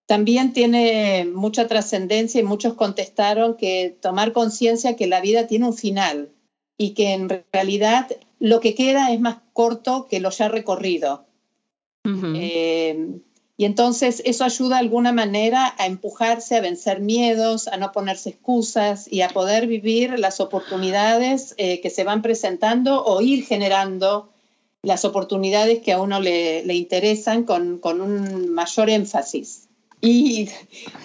También 0.07 0.53
tiene 0.53 1.25
mucha 1.31 1.67
trascendencia 1.67 2.41
y 2.41 2.43
muchos 2.43 2.73
contestaron 2.73 3.55
que 3.55 3.95
tomar 4.01 4.33
conciencia 4.33 4.95
que 4.95 5.07
la 5.07 5.21
vida 5.21 5.47
tiene 5.47 5.67
un 5.67 5.73
final 5.73 6.29
y 6.77 6.91
que 6.91 7.13
en 7.13 7.43
realidad 7.51 8.07
lo 8.39 8.59
que 8.59 8.75
queda 8.75 9.11
es 9.11 9.19
más 9.19 9.37
corto 9.53 10.07
que 10.09 10.19
lo 10.19 10.29
ya 10.29 10.47
recorrido. 10.47 11.25
Eh, 12.35 13.19
y 13.57 13.65
entonces 13.65 14.21
eso 14.25 14.43
ayuda 14.43 14.75
de 14.75 14.81
alguna 14.81 15.11
manera 15.11 15.73
a 15.77 15.87
empujarse, 15.87 16.55
a 16.55 16.61
vencer 16.61 16.99
miedos, 16.99 17.67
a 17.67 17.77
no 17.77 17.91
ponerse 17.91 18.29
excusas 18.29 19.11
y 19.11 19.21
a 19.21 19.29
poder 19.29 19.65
vivir 19.65 20.19
las 20.19 20.39
oportunidades 20.39 21.55
eh, 21.57 21.79
que 21.79 21.89
se 21.89 22.03
van 22.03 22.21
presentando 22.21 23.03
o 23.03 23.21
ir 23.21 23.45
generando 23.45 24.29
las 24.81 25.05
oportunidades 25.05 25.81
que 25.81 25.93
a 25.93 26.01
uno 26.01 26.19
le, 26.19 26.63
le 26.65 26.75
interesan 26.75 27.43
con, 27.43 27.79
con, 27.79 28.01
un 28.01 28.49
mayor 28.53 28.89
énfasis. 28.89 29.67
Y 30.01 30.49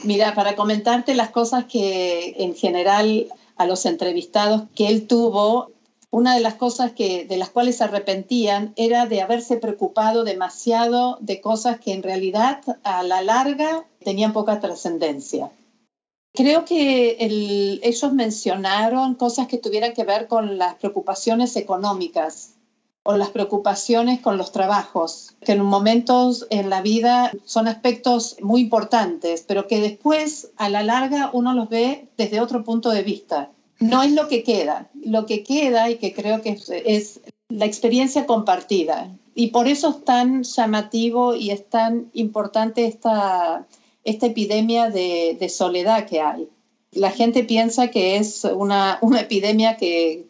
mira, 0.05 0.35
para 0.35 0.57
comentarte 0.57 1.15
las 1.15 1.31
cosas 1.31 1.65
que 1.65 2.35
en 2.39 2.55
general 2.55 3.29
a 3.57 3.65
los 3.65 3.87
entrevistados 3.87 4.63
que 4.75 4.89
él 4.89 5.07
tuvo, 5.07 5.71
una 6.11 6.35
de 6.35 6.41
las 6.41 6.55
cosas 6.55 6.93
que, 6.93 7.25
de 7.25 7.37
las 7.37 7.51
cuales 7.51 7.77
se 7.77 7.85
arrepentían 7.85 8.73
era 8.77 9.07
de 9.07 9.23
haberse 9.23 9.57
preocupado 9.57 10.25
demasiado 10.25 11.19
de 11.21 11.41
cosas 11.41 11.79
que 11.79 11.93
en 11.93 12.03
realidad 12.03 12.61
a 12.83 13.03
la 13.03 13.23
larga 13.23 13.87
tenían 14.05 14.33
poca 14.33 14.61
trascendencia. 14.61 15.51
Creo 16.33 16.65
que 16.65 17.17
ellos 17.83 18.13
mencionaron 18.13 19.15
cosas 19.15 19.47
que 19.49 19.59
tuvieran 19.59 19.95
que 19.95 20.05
ver 20.05 20.29
con 20.29 20.59
las 20.59 20.75
preocupaciones 20.77 21.57
económicas 21.57 22.55
o 23.03 23.17
las 23.17 23.31
preocupaciones 23.31 24.21
con 24.21 24.37
los 24.37 24.53
trabajos, 24.53 25.35
que 25.45 25.53
en 25.53 25.63
momentos 25.63 26.47
en 26.51 26.71
la 26.71 26.83
vida 26.83 27.33
son 27.45 27.67
aspectos 27.67 28.37
muy 28.43 28.61
importantes, 28.61 29.45
pero 29.47 29.67
que 29.67 29.81
después 29.81 30.51
a 30.57 30.69
la 30.69 30.83
larga 30.83 31.31
uno 31.33 31.55
los 31.55 31.69
ve 31.69 32.09
desde 32.17 32.41
otro 32.41 32.63
punto 32.63 32.91
de 32.91 33.03
vista 33.03 33.51
no 33.81 34.03
es 34.03 34.13
lo 34.13 34.29
que 34.29 34.45
queda. 34.45 34.89
Lo 34.95 35.27
que 35.27 35.43
queda 35.43 35.91
y 35.91 35.97
que 35.97 36.13
creo 36.13 36.43
que 36.43 36.59
es, 36.85 37.21
la 37.49 37.65
experiencia 37.65 38.27
compartida. 38.27 39.11
Y 39.35 39.49
por 39.49 39.67
eso 39.67 39.89
es 39.91 40.05
tan 40.05 40.45
llamativo 40.45 41.35
y 41.35 41.51
es 41.51 41.69
tan 41.69 42.11
importante 42.13 42.87
esta, 42.87 43.67
esta 44.05 44.27
epidemia 44.27 44.91
de, 44.91 45.49
soledad 45.49 46.07
que 46.07 46.21
hay. 46.21 46.49
La 46.93 47.11
gente 47.11 47.43
piensa 47.43 47.89
que 47.89 48.17
es 48.17 48.45
una, 48.45 49.01
epidemia 49.19 49.77
que, 49.77 50.27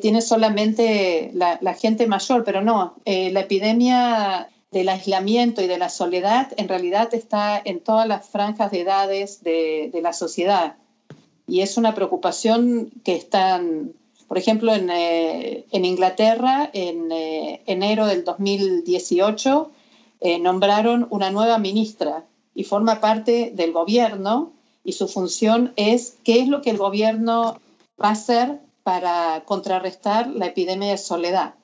tiene 0.00 0.20
solamente 0.20 1.30
la, 1.34 1.74
gente 1.74 2.06
mayor, 2.08 2.42
pero 2.42 2.62
no, 2.62 2.96
eh, 3.04 3.30
la 3.30 3.40
epidemia 3.40 4.48
del 4.72 4.88
aislamiento 4.88 5.62
y 5.62 5.68
de 5.68 5.78
la 5.78 5.88
soledad 5.88 6.52
en 6.56 6.68
realidad 6.68 7.14
está 7.14 7.60
en 7.64 7.78
todas 7.80 8.08
las 8.08 8.28
franjas 8.28 8.72
de 8.72 8.80
edades 8.80 9.44
de 9.44 10.00
la 10.02 10.12
sociedad 10.12 10.76
y 11.46 11.60
es 11.60 11.76
una 11.76 11.94
preocupación 11.94 12.90
que 13.04 13.14
están, 13.14 13.92
por 14.26 14.38
ejemplo, 14.38 14.74
en, 14.74 14.90
eh, 14.90 15.64
Inglaterra, 15.72 16.68
en 16.72 17.12
eh, 17.12 17.62
enero 17.66 18.06
del 18.06 18.24
2018, 18.24 19.70
eh, 20.20 20.38
nombraron 20.38 21.06
una 21.10 21.30
nueva 21.30 21.58
ministra 21.58 22.24
y 22.54 22.64
forma 22.64 23.00
parte 23.00 23.52
del 23.54 23.72
gobierno 23.72 24.52
y 24.82 24.92
su 24.92 25.08
función 25.08 25.72
es 25.76 26.16
qué 26.24 26.40
es 26.40 26.48
lo 26.48 26.62
que 26.62 26.70
el 26.70 26.78
gobierno 26.78 27.60
va 28.02 28.08
a 28.08 28.12
hacer 28.12 28.60
para 28.82 29.42
contrarrestar 29.44 30.28
la 30.28 30.46
epidemia 30.46 30.90
de 30.90 30.98
soledad. 30.98 31.54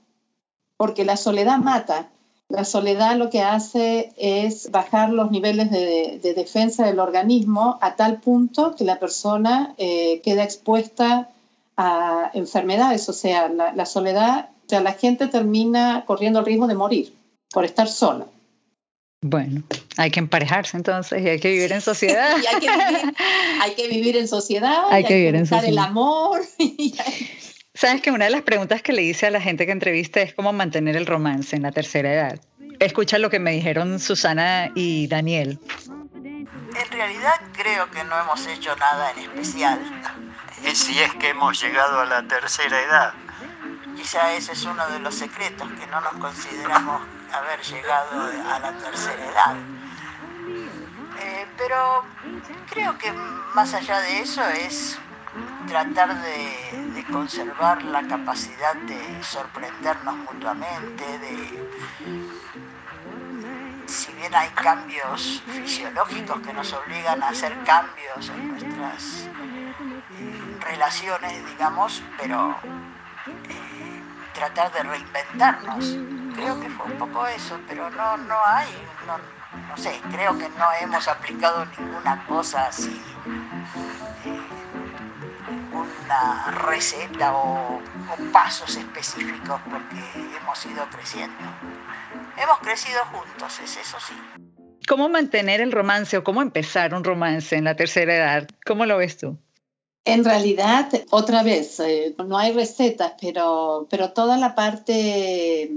Porque 0.76 1.04
la 1.04 1.16
soledad 1.16 1.58
mata 1.58 2.10
la 2.52 2.64
soledad 2.66 3.16
lo 3.16 3.30
que 3.30 3.40
hace 3.40 4.12
es 4.18 4.70
bajar 4.70 5.10
los 5.10 5.30
niveles 5.30 5.70
de, 5.70 6.34
defensa 6.36 6.84
del 6.84 6.98
organismo 6.98 7.78
a 7.80 7.96
tal 7.96 8.20
punto 8.20 8.76
que 8.76 8.84
la 8.84 8.98
persona 8.98 9.74
eh, 9.78 10.20
queda 10.22 10.44
expuesta 10.44 11.30
a 11.78 12.30
enfermedades. 12.34 13.08
O 13.08 13.14
sea, 13.14 13.48
la, 13.48 13.86
soledad, 13.86 14.50
o 14.66 14.68
sea, 14.68 14.82
la 14.82 14.92
gente 14.92 15.28
termina 15.28 16.04
corriendo 16.06 16.40
el 16.40 16.44
riesgo 16.44 16.66
de 16.66 16.74
morir 16.74 17.14
por 17.50 17.64
estar 17.64 17.88
sola. 17.88 18.26
Bueno, 19.24 19.62
hay 19.96 20.10
que 20.10 20.20
emparejarse 20.20 20.76
entonces 20.76 21.22
y 21.22 21.28
hay 21.28 21.40
que 21.40 21.52
vivir 21.52 21.72
en 21.72 21.80
sociedad. 21.80 22.34
hay, 23.62 23.72
que 23.76 23.88
vivir, 23.88 24.16
en 24.16 24.28
sociedad, 24.28 24.84
hay, 24.90 25.04
que, 25.04 25.14
vivir 25.14 25.36
en 25.36 25.46
sociedad. 25.46 25.70
el 25.70 25.78
amor. 25.78 26.42
Sabes 27.74 28.02
que 28.02 28.10
una 28.10 28.26
de 28.26 28.30
las 28.30 28.42
preguntas 28.42 28.82
que 28.82 28.92
le 28.92 29.02
hice 29.02 29.26
a 29.26 29.30
la 29.30 29.40
gente 29.40 29.64
que 29.64 29.72
entrevista 29.72 30.20
es 30.20 30.34
cómo 30.34 30.52
mantener 30.52 30.94
el 30.94 31.06
romance 31.06 31.56
en 31.56 31.62
la 31.62 31.72
tercera 31.72 32.12
edad. 32.12 32.40
Escucha 32.78 33.18
lo 33.18 33.30
que 33.30 33.38
me 33.38 33.52
dijeron 33.52 33.98
Susana 33.98 34.70
y 34.74 35.06
Daniel. 35.08 35.58
En 35.86 36.90
realidad 36.90 37.40
creo 37.52 37.90
que 37.90 38.04
no 38.04 38.20
hemos 38.20 38.46
hecho 38.46 38.76
nada 38.76 39.12
en 39.12 39.20
especial. 39.20 39.80
Y 40.70 40.74
si 40.74 40.98
es 40.98 41.14
que 41.14 41.30
hemos 41.30 41.62
llegado 41.62 42.00
a 42.00 42.04
la 42.04 42.22
tercera 42.28 42.78
edad. 42.82 43.14
Quizá 43.96 44.34
ese 44.34 44.52
es 44.52 44.64
uno 44.64 44.86
de 44.90 44.98
los 45.00 45.14
secretos, 45.14 45.68
que 45.72 45.86
no 45.86 46.00
nos 46.00 46.12
consideramos 46.14 47.02
haber 47.32 47.60
llegado 47.62 48.30
a 48.50 48.58
la 48.58 48.72
tercera 48.78 49.24
edad. 49.24 49.56
Eh, 51.20 51.46
pero 51.56 52.04
creo 52.70 52.98
que 52.98 53.12
más 53.54 53.72
allá 53.74 54.00
de 54.00 54.20
eso 54.20 54.42
es 54.48 54.98
tratar 55.66 56.20
de, 56.22 57.04
conservar 57.10 57.82
la 57.82 58.02
capacidad 58.06 58.74
de 58.74 59.22
sorprendernos 59.22 60.16
mutuamente, 60.16 61.18
de 61.18 61.68
si 63.86 64.12
bien 64.14 64.34
hay 64.34 64.48
cambios 64.50 65.42
fisiológicos 65.46 66.40
que 66.40 66.52
nos 66.52 66.72
obligan 66.72 67.22
a 67.22 67.28
hacer 67.28 67.54
cambios 67.64 68.28
en 68.30 68.48
nuestras 68.48 69.28
eh, 70.18 70.58
relaciones, 70.60 71.46
digamos, 71.46 72.02
pero 72.18 72.56
eh, 73.48 74.02
tratar 74.32 74.72
de 74.72 74.82
reinventarnos. 74.84 75.98
Creo 76.34 76.60
que 76.60 76.70
fue 76.70 76.86
un 76.86 76.98
poco 76.98 77.26
eso, 77.26 77.60
pero 77.68 77.90
no, 77.90 78.16
no 78.16 78.36
hay, 78.46 78.68
no, 79.06 79.76
sé, 79.76 80.00
creo 80.10 80.38
que 80.38 80.48
no 80.50 80.66
hemos 80.80 81.06
aplicado 81.08 81.66
ninguna 81.78 82.24
cosa 82.26 82.66
así, 82.66 83.02
una 86.12 86.50
receta 86.66 87.34
o, 87.36 87.76
o 87.76 88.32
pasos 88.32 88.76
específicos 88.76 89.60
porque 89.70 89.96
hemos 90.40 90.66
ido 90.66 90.84
creciendo. 90.90 91.36
Hemos 92.36 92.58
crecido 92.58 93.00
juntos, 93.12 93.60
es 93.62 93.76
eso 93.76 93.96
sí. 94.06 94.14
¿Cómo 94.88 95.08
mantener 95.08 95.60
el 95.60 95.72
romance 95.72 96.16
o 96.16 96.24
cómo 96.24 96.42
empezar 96.42 96.94
un 96.94 97.04
romance 97.04 97.56
en 97.56 97.64
la 97.64 97.76
tercera 97.76 98.16
edad? 98.16 98.48
¿Cómo 98.66 98.84
lo 98.86 98.98
ves 98.98 99.16
tú? 99.16 99.38
En 100.04 100.24
realidad, 100.24 100.88
otra 101.10 101.44
vez, 101.44 101.78
eh, 101.78 102.14
no 102.26 102.36
hay 102.36 102.52
recetas, 102.52 103.12
pero, 103.20 103.86
pero 103.88 104.12
toda 104.12 104.36
la 104.36 104.56
parte 104.56 105.70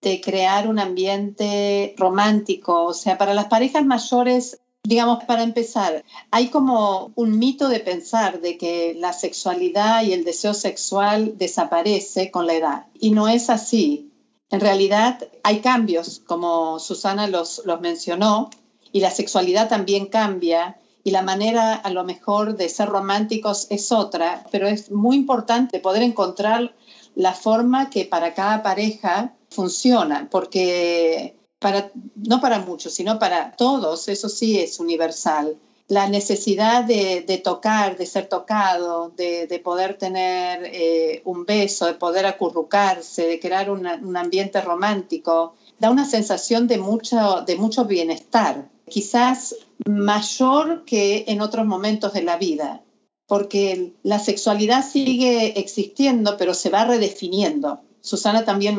de 0.00 0.20
crear 0.20 0.66
un 0.66 0.80
ambiente 0.80 1.94
romántico, 1.96 2.84
o 2.84 2.94
sea, 2.94 3.16
para 3.16 3.34
las 3.34 3.46
parejas 3.46 3.84
mayores, 3.84 4.60
digamos, 4.88 5.24
para 5.24 5.42
empezar, 5.42 6.02
hay 6.30 6.48
como 6.48 7.12
un 7.14 7.38
mito 7.38 7.68
de 7.68 7.80
pensar 7.80 8.40
de 8.40 8.56
que 8.56 8.96
la 8.98 9.12
sexualidad 9.12 10.02
y 10.02 10.14
el 10.14 10.24
deseo 10.24 10.54
sexual 10.54 11.36
desaparece 11.36 12.30
con 12.30 12.46
la 12.46 12.54
edad, 12.54 12.86
y 12.98 13.10
no 13.10 13.28
es 13.28 13.50
así. 13.50 14.10
En 14.48 14.60
realidad 14.60 15.28
hay 15.42 15.60
cambios, 15.60 16.22
como 16.26 16.78
Susana 16.78 17.26
los, 17.26 17.60
los 17.66 17.82
mencionó, 17.82 18.48
y 18.90 19.00
la 19.00 19.10
sexualidad 19.10 19.68
también 19.68 20.06
cambia 20.06 20.78
y 21.04 21.10
la 21.10 21.20
manera 21.20 21.74
a 21.74 21.90
lo 21.90 22.04
mejor 22.04 22.56
de 22.56 22.70
ser 22.70 22.88
románticos 22.88 23.66
es 23.68 23.92
otra, 23.92 24.46
pero 24.50 24.68
es 24.68 24.90
muy 24.90 25.16
importante 25.16 25.80
poder 25.80 26.02
encontrar 26.02 26.74
la 27.14 27.34
forma 27.34 27.90
que 27.90 28.06
para 28.06 28.32
cada 28.32 28.62
pareja 28.62 29.34
funciona, 29.50 30.28
porque 30.30 31.37
para, 31.58 31.90
no 32.14 32.40
para 32.40 32.60
muchos, 32.60 32.94
sino 32.94 33.18
para 33.18 33.52
todos, 33.52 34.08
eso 34.08 34.28
sí 34.28 34.58
es 34.58 34.80
universal 34.80 35.56
la 35.88 36.06
necesidad 36.06 36.84
de, 36.84 37.24
de, 37.26 37.38
tocar, 37.38 37.96
de 37.96 38.04
ser 38.04 38.28
tocado, 38.28 39.10
de, 39.16 39.46
de 39.46 39.58
poder 39.58 39.96
tener 39.96 40.70
eh, 40.70 41.22
un 41.24 41.46
beso, 41.46 41.86
de 41.86 41.94
poder 41.94 42.26
acurrucarse, 42.26 43.26
de 43.26 43.40
crear 43.40 43.70
una, 43.70 43.96
un 43.96 44.16
ambiente 44.16 44.60
romántico, 44.60 45.54
da 45.78 45.90
una 45.90 46.04
sensación 46.04 46.68
de 46.68 46.76
mucho, 46.76 47.42
de 47.46 47.56
mucho 47.56 47.86
bienestar, 47.86 48.68
quizás 48.86 49.56
mayor 49.86 50.84
que 50.84 51.24
en 51.28 51.40
otros 51.40 51.64
momentos 51.64 52.12
de 52.12 52.22
la 52.22 52.36
vida, 52.36 52.82
porque 53.26 53.94
la 54.02 54.18
sexualidad 54.18 54.84
sigue 54.86 55.58
existiendo, 55.58 56.36
pero 56.36 56.52
se 56.52 56.68
va 56.68 56.84
redefiniendo. 56.84 57.80
Susana 58.02 58.44
también 58.44 58.78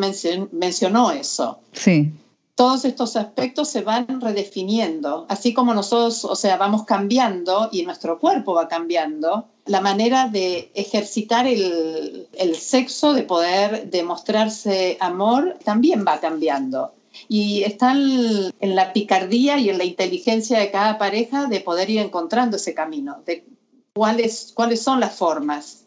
mencionó, 0.51 1.11
eso. 1.11 1.59
Sí 1.73 2.11
todos 2.59 2.83
estos 2.83 3.15
aspectos 3.15 3.69
se 3.69 3.83
van 3.83 4.19
redefiniendo, 4.19 5.25
así 5.29 5.53
como 5.53 5.73
nosotros, 5.73 6.25
o 6.25 6.35
sea, 6.35 6.57
vamos 6.57 6.83
cambiando 6.83 7.69
y 7.71 7.83
nuestro 7.83 8.19
cuerpo 8.19 8.53
va 8.53 8.67
cambiando, 8.67 9.47
la 9.65 9.79
manera 9.79 10.27
de 10.27 10.69
ejercitar 10.73 11.47
el, 11.47 12.27
el 12.33 12.55
sexo, 12.57 13.13
de 13.13 13.23
poder 13.23 13.89
demostrarse 13.89 14.97
amor, 14.99 15.57
también 15.63 16.03
va 16.05 16.19
cambiando. 16.19 16.91
Y 17.29 17.63
están 17.63 18.51
en 18.59 18.75
la 18.75 18.91
picardía 18.91 19.57
y 19.57 19.69
en 19.69 19.77
la 19.77 19.85
inteligencia 19.85 20.59
de 20.59 20.69
cada 20.69 20.97
pareja 20.97 21.45
de 21.45 21.61
poder 21.61 21.89
ir 21.89 22.01
encontrando 22.01 22.57
ese 22.57 22.73
camino, 22.73 23.21
de 23.25 23.45
cuáles, 23.93 24.51
cuáles 24.53 24.81
son 24.81 24.99
las 24.99 25.15
formas 25.15 25.85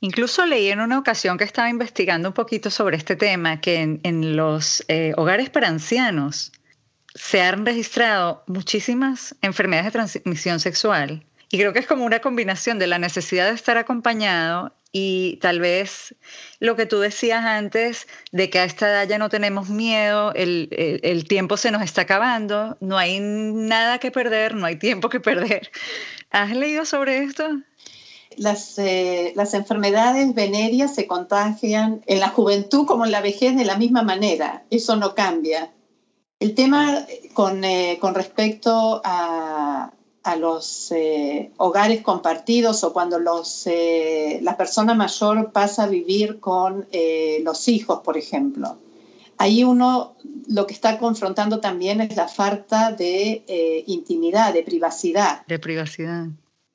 Incluso 0.00 0.46
leí 0.46 0.68
en 0.68 0.80
una 0.80 0.98
ocasión 0.98 1.36
que 1.36 1.44
estaba 1.44 1.68
investigando 1.68 2.28
un 2.30 2.34
poquito 2.34 2.70
sobre 2.70 2.96
este 2.96 3.16
tema, 3.16 3.60
que 3.60 3.98
en, 4.02 4.36
los 4.36 4.82
eh, 4.88 5.12
hogares 5.16 5.50
para 5.50 5.68
ancianos 5.68 6.52
se 7.14 7.42
han 7.42 7.66
registrado 7.66 8.42
muchísimas 8.46 9.34
enfermedades 9.42 9.92
de 9.92 9.98
transmisión 9.98 10.58
sexual. 10.58 11.24
Y 11.50 11.58
creo 11.58 11.72
que 11.72 11.80
es 11.80 11.86
como 11.86 12.04
una 12.04 12.20
combinación 12.20 12.78
de 12.78 12.86
la 12.86 12.98
necesidad 12.98 13.48
de 13.48 13.54
estar 13.54 13.76
acompañado 13.76 14.72
y 14.92 15.38
tal 15.42 15.60
vez 15.60 16.14
lo 16.60 16.76
que 16.76 16.86
tú 16.86 17.00
decías 17.00 17.44
antes, 17.44 18.08
de 18.32 18.48
que 18.48 18.60
a 18.60 18.64
esta 18.64 18.88
edad 18.88 19.08
ya 19.08 19.18
no 19.18 19.28
tenemos 19.28 19.68
miedo, 19.68 20.32
el, 20.34 20.68
el, 20.72 21.00
el 21.02 21.24
tiempo 21.28 21.56
se 21.56 21.70
nos 21.70 21.82
está 21.82 22.02
acabando, 22.02 22.76
no 22.80 22.96
hay 22.96 23.20
nada 23.20 23.98
que 23.98 24.10
perder, 24.10 24.54
no 24.54 24.66
hay 24.66 24.76
tiempo 24.76 25.08
que 25.08 25.20
perder. 25.20 25.70
¿Has 26.30 26.56
leído 26.56 26.86
sobre 26.86 27.18
esto? 27.18 27.60
Las, 28.36 28.78
eh, 28.78 29.32
las 29.36 29.54
enfermedades 29.54 30.34
venéreas 30.34 30.94
se 30.94 31.06
contagian 31.06 32.02
en 32.06 32.20
la 32.20 32.28
juventud 32.28 32.86
como 32.86 33.04
en 33.04 33.12
la 33.12 33.20
vejez 33.20 33.56
de 33.56 33.64
la 33.64 33.76
misma 33.76 34.02
manera. 34.02 34.64
Eso 34.70 34.96
no 34.96 35.14
cambia. 35.14 35.72
El 36.38 36.54
tema 36.54 37.06
con, 37.34 37.64
eh, 37.64 37.98
con 38.00 38.14
respecto 38.14 39.02
a, 39.04 39.92
a 40.22 40.36
los 40.36 40.92
eh, 40.92 41.50
hogares 41.56 42.02
compartidos 42.02 42.84
o 42.84 42.92
cuando 42.92 43.18
los, 43.18 43.66
eh, 43.66 44.38
la 44.42 44.56
persona 44.56 44.94
mayor 44.94 45.52
pasa 45.52 45.84
a 45.84 45.86
vivir 45.86 46.40
con 46.40 46.86
eh, 46.92 47.40
los 47.42 47.68
hijos, 47.68 48.00
por 48.00 48.16
ejemplo. 48.16 48.76
Ahí 49.38 49.64
uno 49.64 50.16
lo 50.48 50.66
que 50.66 50.74
está 50.74 50.98
confrontando 50.98 51.60
también 51.60 52.02
es 52.02 52.14
la 52.16 52.28
falta 52.28 52.92
de 52.92 53.42
eh, 53.46 53.84
intimidad, 53.86 54.52
de 54.52 54.62
privacidad. 54.62 55.46
De 55.46 55.58
privacidad. 55.58 56.26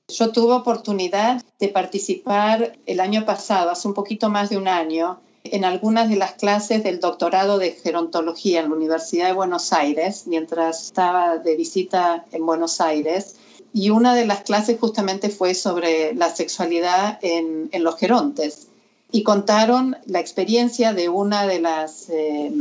Yo 0.08 0.32
tuve 0.32 0.54
oportunidad 0.54 1.44
de 1.60 1.68
participar 1.70 2.78
el 2.86 3.00
año 3.00 3.26
pasado, 3.26 3.72
hace 3.72 3.88
un 3.88 3.94
poquito 3.94 4.30
más 4.30 4.50
de 4.50 4.58
un 4.58 4.68
año, 4.68 5.20
en 5.44 5.66
algunas 5.66 6.10
de 6.10 6.16
las 6.16 6.34
clases 6.34 6.84
del 6.84 7.00
doctorado 7.00 7.58
de 7.58 7.72
gerontología 7.72 8.62
en 8.62 8.70
la 8.70 8.76
Universidad 8.76 9.28
de 9.28 9.34
Buenos 9.34 9.74
Aires, 9.74 10.24
mientras 10.28 10.84
estaba 10.84 11.38
de 11.38 11.56
visita 11.56 12.26
en 12.32 12.46
Buenos 12.46 12.82
Aires. 12.82 13.36
Y 13.74 13.90
una 13.90 14.16
de 14.16 14.26
las 14.26 14.42
clases 14.42 14.80
justamente 14.80 15.30
fue 15.30 15.54
sobre 15.54 16.14
la 16.14 16.34
sexualidad 16.34 17.20
en, 17.22 17.70
en 17.72 17.84
los 17.84 17.98
gerontes. 17.98 18.68
Y 19.12 19.24
contaron 19.24 19.98
la 20.06 20.20
experiencia 20.20 20.94
de 20.94 21.10
una 21.10 21.48
de 21.48 21.60
las 21.60 22.10
eh, 22.10 22.52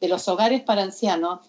de 0.00 0.08
los 0.08 0.28
hogares 0.28 0.62
para 0.62 0.82
ancianos 0.82 1.40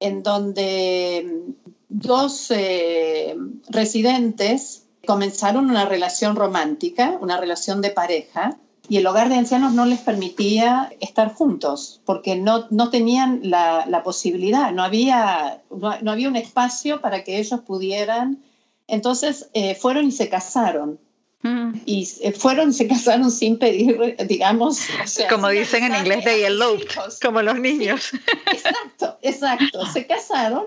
en 0.00 0.22
donde 0.22 1.54
dos 1.88 2.50
eh, 2.50 3.36
residentes 3.68 4.81
comenzaron 5.06 5.70
una 5.70 5.84
relación 5.84 6.36
romántica, 6.36 7.18
una 7.20 7.36
relación 7.38 7.80
de 7.80 7.90
pareja, 7.90 8.58
y 8.88 8.98
el 8.98 9.06
hogar 9.06 9.28
de 9.28 9.36
ancianos 9.36 9.72
no 9.72 9.86
les 9.86 10.00
permitía 10.00 10.92
estar 11.00 11.32
juntos 11.32 12.00
porque 12.04 12.36
no, 12.36 12.66
no 12.70 12.90
tenían 12.90 13.40
la, 13.42 13.86
la 13.86 14.02
posibilidad, 14.02 14.72
no 14.72 14.82
había, 14.82 15.62
no, 15.70 15.96
no, 16.00 16.10
había 16.10 16.28
un 16.28 16.36
espacio 16.36 17.00
para 17.00 17.22
que 17.22 17.38
ellos 17.38 17.60
pudieran. 17.60 18.42
Entonces 18.88 19.48
eh, 19.54 19.76
fueron 19.76 20.06
y 20.08 20.12
se 20.12 20.28
casaron. 20.28 20.98
Mm. 21.42 21.72
Y 21.86 22.06
fueron 22.36 22.70
y 22.70 22.72
se 22.72 22.88
casaron 22.88 23.30
sin 23.30 23.58
pedir, 23.58 24.16
digamos. 24.26 24.80
O 25.02 25.06
sea, 25.06 25.28
como 25.28 25.48
dicen 25.48 25.84
en 25.84 25.94
inglés, 25.94 26.24
de 26.24 26.46
eloped, 26.46 26.86
como 27.22 27.40
los 27.42 27.58
niños. 27.58 28.10
Exacto, 28.46 29.18
exacto. 29.22 29.86
Se 29.86 30.06
casaron 30.06 30.64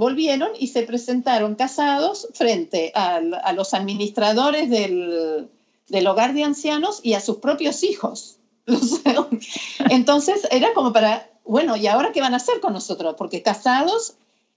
volvieron 0.00 0.52
y 0.58 0.68
se 0.68 0.82
presentaron 0.82 1.56
casados 1.56 2.28
frente 2.32 2.90
a, 2.94 3.16
a 3.16 3.52
los 3.52 3.74
administradores 3.74 4.70
del, 4.70 5.50
del, 5.88 6.06
hogar 6.06 6.32
de 6.32 6.42
ancianos 6.42 7.00
y 7.02 7.12
a 7.12 7.20
sus 7.20 7.36
propios 7.36 7.84
hijos. 7.84 8.38
Entonces 9.90 10.48
era 10.50 10.72
como 10.72 10.94
para, 10.94 11.30
bueno, 11.44 11.76
¿y 11.76 11.86
ahora 11.86 12.12
qué 12.12 12.22
van 12.22 12.32
a 12.32 12.38
hacer 12.38 12.60
con 12.60 12.72
nosotros? 12.72 13.14
Porque 13.18 13.42
casados 13.42 14.14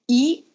y 0.07 0.45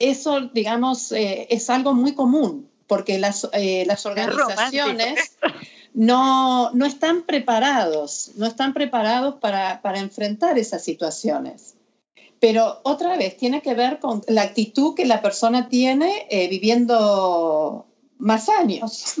eso, 0.00 0.40
digamos, 0.52 1.12
eh, 1.12 1.46
es 1.50 1.70
algo 1.70 1.94
muy 1.94 2.16
común, 2.16 2.68
porque 2.88 3.20
las, 3.20 3.48
eh, 3.52 3.84
las 3.86 4.06
organizaciones 4.06 5.36
no, 5.94 6.72
no 6.72 6.84
están 6.84 7.22
preparados, 7.22 8.32
no 8.34 8.46
están 8.46 8.74
preparados 8.74 9.36
para, 9.36 9.80
para 9.82 10.00
enfrentar 10.00 10.58
esas 10.58 10.82
situaciones. 10.82 11.76
Pero 12.42 12.80
otra 12.82 13.16
vez, 13.16 13.36
tiene 13.36 13.62
que 13.62 13.72
ver 13.72 14.00
con 14.00 14.20
la 14.26 14.42
actitud 14.42 14.96
que 14.96 15.06
la 15.06 15.22
persona 15.22 15.68
tiene 15.68 16.26
eh, 16.28 16.48
viviendo 16.48 17.86
más 18.18 18.48
años. 18.48 19.14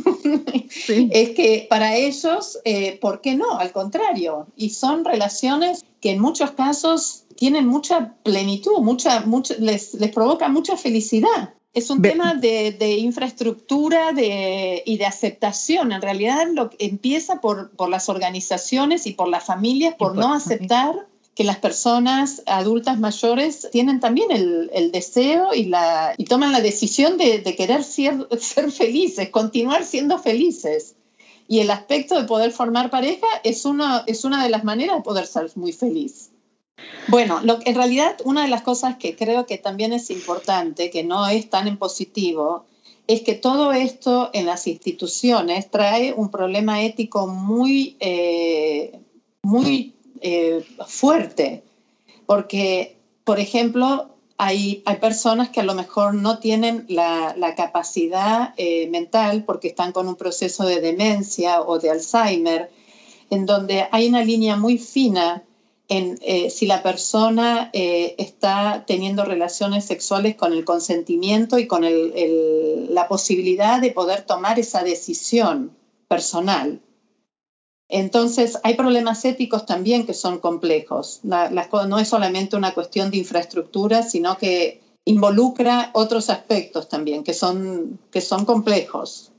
es 0.88 1.30
que 1.30 1.68
para 1.70 1.94
ellos, 1.94 2.58
eh, 2.64 2.98
¿por 3.00 3.20
qué 3.20 3.36
no? 3.36 3.58
Al 3.60 3.70
contrario. 3.70 4.48
Y 4.56 4.70
son 4.70 5.04
relaciones 5.04 5.84
que 6.00 6.10
en 6.10 6.18
muchos 6.18 6.50
casos 6.50 7.22
tienen 7.36 7.68
mucha 7.68 8.16
plenitud, 8.24 8.78
mucha, 8.80 9.24
les, 9.60 9.94
les 9.94 10.10
provoca 10.10 10.48
mucha 10.48 10.76
felicidad. 10.76 11.54
Es 11.74 11.90
un 11.90 12.02
tema 12.02 12.34
de, 12.34 12.72
de 12.72 12.96
infraestructura 12.96 14.10
de, 14.12 14.82
y 14.84 14.96
de 14.96 15.06
aceptación. 15.06 15.92
En 15.92 16.02
realidad 16.02 16.48
lo 16.52 16.70
empieza 16.80 17.40
por, 17.40 17.70
por 17.76 17.88
las 17.88 18.08
organizaciones 18.08 19.06
y 19.06 19.12
por 19.12 19.28
las 19.28 19.44
familias, 19.44 19.94
por, 19.94 20.16
no 20.16 20.34
aceptar 20.34 21.06
que 21.34 21.44
las 21.44 21.58
personas 21.58 22.42
adultas 22.46 22.98
mayores 22.98 23.68
tienen 23.72 24.00
también 24.00 24.30
el, 24.30 24.70
el 24.74 24.92
deseo 24.92 25.54
y, 25.54 25.64
la, 25.64 26.14
y 26.18 26.24
toman 26.24 26.52
la 26.52 26.60
decisión 26.60 27.16
de, 27.16 27.38
de 27.38 27.56
querer 27.56 27.84
ser, 27.84 28.28
ser, 28.38 28.70
felices, 28.70 29.30
continuar 29.30 29.84
siendo 29.84 30.18
felices. 30.18 30.94
Y 31.48 31.60
el 31.60 31.70
aspecto 31.70 32.20
de 32.20 32.26
poder 32.26 32.52
formar 32.52 32.90
pareja 32.90 33.26
es 33.44 33.64
una, 33.64 34.04
es 34.06 34.24
una 34.24 34.42
de 34.42 34.50
las 34.50 34.64
maneras 34.64 34.96
de 34.96 35.02
poder 35.02 35.26
ser 35.26 35.50
muy 35.54 35.72
feliz. 35.72 36.30
Bueno, 37.08 37.40
lo, 37.42 37.58
en 37.64 37.74
realidad 37.74 38.16
una 38.24 38.42
de 38.42 38.48
las 38.48 38.62
cosas 38.62 38.96
que 38.96 39.16
creo 39.16 39.46
que 39.46 39.58
también 39.58 39.92
es 39.92 40.10
importante, 40.10 40.90
que 40.90 41.02
no 41.02 41.26
es 41.26 41.48
tan 41.48 41.66
en 41.66 41.76
positivo, 41.78 42.64
es 43.06 43.22
que 43.22 43.34
todo 43.34 43.72
esto 43.72 44.30
en 44.32 44.46
las 44.46 44.66
instituciones 44.66 45.70
trae 45.70 46.12
un 46.12 46.30
problema 46.30 46.82
ético 46.82 47.26
muy, 47.26 47.96
eh, 48.00 49.00
muy 49.42 49.94
eh, 50.22 50.64
fuerte, 50.86 51.62
porque, 52.26 52.96
por 53.24 53.40
ejemplo, 53.40 54.08
hay, 54.38 54.82
hay, 54.86 54.96
personas 54.96 55.50
que 55.50 55.60
a 55.60 55.64
lo 55.64 55.74
mejor 55.74 56.14
no 56.14 56.38
tienen 56.38 56.84
la, 56.88 57.34
la 57.36 57.54
capacidad 57.54 58.54
eh, 58.56 58.88
mental 58.88 59.44
porque 59.44 59.68
están 59.68 59.92
con 59.92 60.08
un 60.08 60.16
proceso 60.16 60.64
de 60.64 60.80
demencia 60.80 61.60
o 61.60 61.78
de 61.78 61.90
Alzheimer, 61.90 62.70
en 63.30 63.46
donde 63.46 63.86
hay 63.92 64.08
una 64.08 64.24
línea 64.24 64.56
muy 64.56 64.78
fina 64.78 65.44
en 65.88 66.18
eh, 66.22 66.48
si 66.50 66.66
la 66.66 66.82
persona 66.82 67.70
eh, 67.72 68.14
está 68.18 68.84
teniendo 68.86 69.24
relaciones 69.24 69.84
sexuales 69.84 70.36
con 70.36 70.52
el 70.52 70.64
consentimiento 70.64 71.58
y 71.58 71.66
con 71.66 71.84
el, 71.84 72.12
el, 72.16 72.94
la 72.94 73.08
posibilidad 73.08 73.80
de 73.80 73.90
poder 73.90 74.22
tomar 74.22 74.58
esa 74.58 74.82
decisión 74.82 75.72
personal. 76.08 76.80
Entonces, 77.94 78.58
hay 78.62 78.74
problemas 78.74 79.22
éticos 79.26 79.66
también 79.66 80.06
que 80.06 80.14
son 80.14 80.38
complejos. 80.38 81.20
La, 81.24 81.50
no 81.86 81.98
es 81.98 82.08
solamente 82.08 82.56
una 82.56 82.72
cuestión 82.72 83.10
de 83.10 83.18
infraestructura, 83.18 84.02
sino 84.02 84.38
que 84.38 84.80
involucra 85.04 85.90
otros 85.92 86.30
aspectos 86.30 86.88
también 86.88 87.22
que 87.22 87.34
son, 87.34 87.98
que 88.10 88.22
son 88.22 88.46
complejos. 88.46 89.31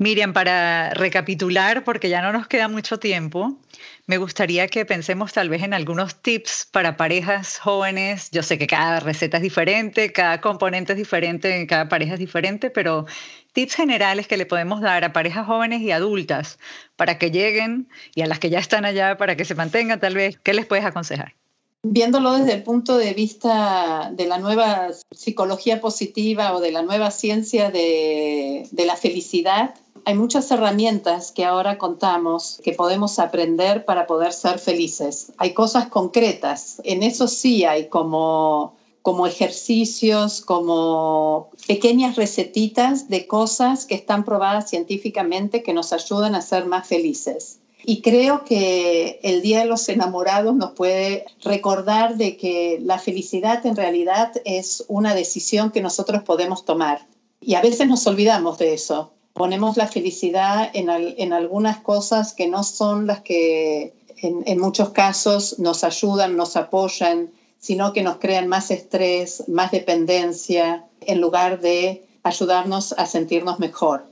Miriam, 0.00 0.32
para 0.32 0.94
recapitular, 0.94 1.84
porque 1.84 2.08
ya 2.08 2.22
no 2.22 2.32
nos 2.32 2.48
queda 2.48 2.68
mucho 2.68 2.98
tiempo, 2.98 3.58
me 4.06 4.16
gustaría 4.16 4.66
que 4.66 4.86
pensemos 4.86 5.34
tal 5.34 5.50
vez 5.50 5.62
en 5.62 5.74
algunos 5.74 6.22
tips 6.22 6.70
para 6.72 6.96
parejas 6.96 7.58
jóvenes. 7.58 8.30
Yo 8.30 8.42
sé 8.42 8.56
que 8.56 8.66
cada 8.66 9.00
receta 9.00 9.36
es 9.36 9.42
diferente, 9.42 10.10
cada 10.10 10.40
componente 10.40 10.94
es 10.94 10.98
diferente, 10.98 11.66
cada 11.66 11.90
pareja 11.90 12.14
es 12.14 12.18
diferente, 12.18 12.70
pero 12.70 13.04
tips 13.52 13.74
generales 13.74 14.26
que 14.26 14.38
le 14.38 14.46
podemos 14.46 14.80
dar 14.80 15.04
a 15.04 15.12
parejas 15.12 15.46
jóvenes 15.46 15.82
y 15.82 15.90
adultas 15.90 16.58
para 16.96 17.18
que 17.18 17.30
lleguen 17.30 17.90
y 18.14 18.22
a 18.22 18.26
las 18.26 18.38
que 18.38 18.48
ya 18.48 18.58
están 18.58 18.86
allá 18.86 19.18
para 19.18 19.36
que 19.36 19.44
se 19.44 19.54
mantengan 19.54 20.00
tal 20.00 20.14
vez, 20.14 20.38
¿qué 20.42 20.54
les 20.54 20.64
puedes 20.64 20.86
aconsejar? 20.86 21.34
Viéndolo 21.82 22.32
desde 22.38 22.54
el 22.54 22.62
punto 22.62 22.96
de 22.96 23.12
vista 23.12 24.10
de 24.14 24.26
la 24.26 24.38
nueva 24.38 24.88
psicología 25.10 25.82
positiva 25.82 26.54
o 26.54 26.60
de 26.60 26.72
la 26.72 26.82
nueva 26.82 27.10
ciencia 27.10 27.70
de, 27.70 28.66
de 28.70 28.86
la 28.86 28.96
felicidad, 28.96 29.74
hay 30.04 30.14
muchas 30.14 30.50
herramientas 30.50 31.32
que 31.32 31.44
ahora 31.44 31.78
contamos 31.78 32.60
que 32.62 32.72
podemos 32.72 33.18
aprender 33.18 33.84
para 33.84 34.06
poder 34.06 34.32
ser 34.32 34.58
felices. 34.58 35.32
Hay 35.36 35.54
cosas 35.54 35.88
concretas, 35.88 36.80
en 36.84 37.02
eso 37.02 37.28
sí 37.28 37.64
hay 37.64 37.88
como, 37.88 38.74
como 39.02 39.26
ejercicios, 39.26 40.40
como 40.40 41.50
pequeñas 41.66 42.16
recetitas 42.16 43.08
de 43.08 43.26
cosas 43.26 43.86
que 43.86 43.94
están 43.94 44.24
probadas 44.24 44.70
científicamente 44.70 45.62
que 45.62 45.74
nos 45.74 45.92
ayudan 45.92 46.34
a 46.34 46.42
ser 46.42 46.66
más 46.66 46.86
felices. 46.86 47.58
Y 47.82 48.02
creo 48.02 48.44
que 48.44 49.20
el 49.22 49.40
Día 49.40 49.60
de 49.60 49.64
los 49.64 49.88
Enamorados 49.88 50.54
nos 50.54 50.72
puede 50.72 51.24
recordar 51.42 52.18
de 52.18 52.36
que 52.36 52.78
la 52.82 52.98
felicidad 52.98 53.64
en 53.64 53.74
realidad 53.74 54.32
es 54.44 54.84
una 54.88 55.14
decisión 55.14 55.70
que 55.70 55.80
nosotros 55.80 56.22
podemos 56.22 56.66
tomar. 56.66 57.06
Y 57.40 57.54
a 57.54 57.62
veces 57.62 57.88
nos 57.88 58.06
olvidamos 58.06 58.58
de 58.58 58.74
eso 58.74 59.12
ponemos 59.32 59.76
la 59.76 59.86
felicidad 59.86 60.70
en, 60.74 60.90
en 60.90 61.32
algunas 61.32 61.78
cosas 61.78 62.34
que 62.34 62.48
no 62.48 62.62
son 62.62 63.06
las 63.06 63.20
que 63.20 63.94
en, 64.18 64.42
en, 64.46 64.58
muchos 64.58 64.90
casos 64.90 65.58
nos 65.58 65.84
ayudan, 65.84 66.36
nos 66.36 66.56
apoyan, 66.56 67.30
sino 67.58 67.92
que 67.92 68.02
nos 68.02 68.16
crean 68.16 68.48
más 68.48 68.70
estrés, 68.70 69.48
más 69.48 69.70
dependencia, 69.70 70.84
en 71.00 71.20
lugar 71.20 71.60
de 71.60 72.04
ayudarnos 72.22 72.92
a 72.92 73.06
sentirnos 73.06 73.58
mejor. 73.58 74.04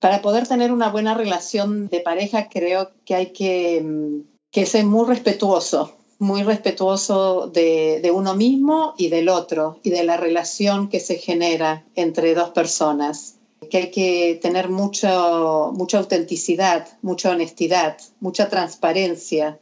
Para 0.00 0.22
poder 0.22 0.46
tener 0.46 0.72
una 0.72 0.90
buena 0.90 1.14
relación 1.14 1.88
de 1.88 2.00
pareja 2.00 2.48
creo 2.48 2.90
que 3.04 3.14
hay 3.14 3.26
que, 3.32 3.80
mm, 3.82 4.20
que 4.50 4.66
ser 4.66 4.84
muy 4.84 5.06
respetuoso, 5.06 5.92
muy 6.18 6.42
respetuoso 6.42 7.46
de, 7.46 8.00
de 8.02 8.10
uno 8.10 8.34
mismo 8.34 8.94
y 8.98 9.08
del 9.08 9.28
otro, 9.28 9.78
y 9.82 9.90
de 9.90 10.04
la 10.04 10.16
relación 10.16 10.88
que 10.88 11.00
se 11.00 11.16
genera 11.16 11.84
entre 11.94 12.34
dos 12.34 12.50
personas 12.50 13.37
que 13.68 13.78
hay 13.78 13.90
que 13.90 14.38
tener 14.40 14.68
mucho, 14.68 15.72
mucha 15.74 15.98
autenticidad, 15.98 16.88
mucha 17.02 17.30
honestidad, 17.30 17.98
mucha 18.20 18.48
transparencia 18.48 19.58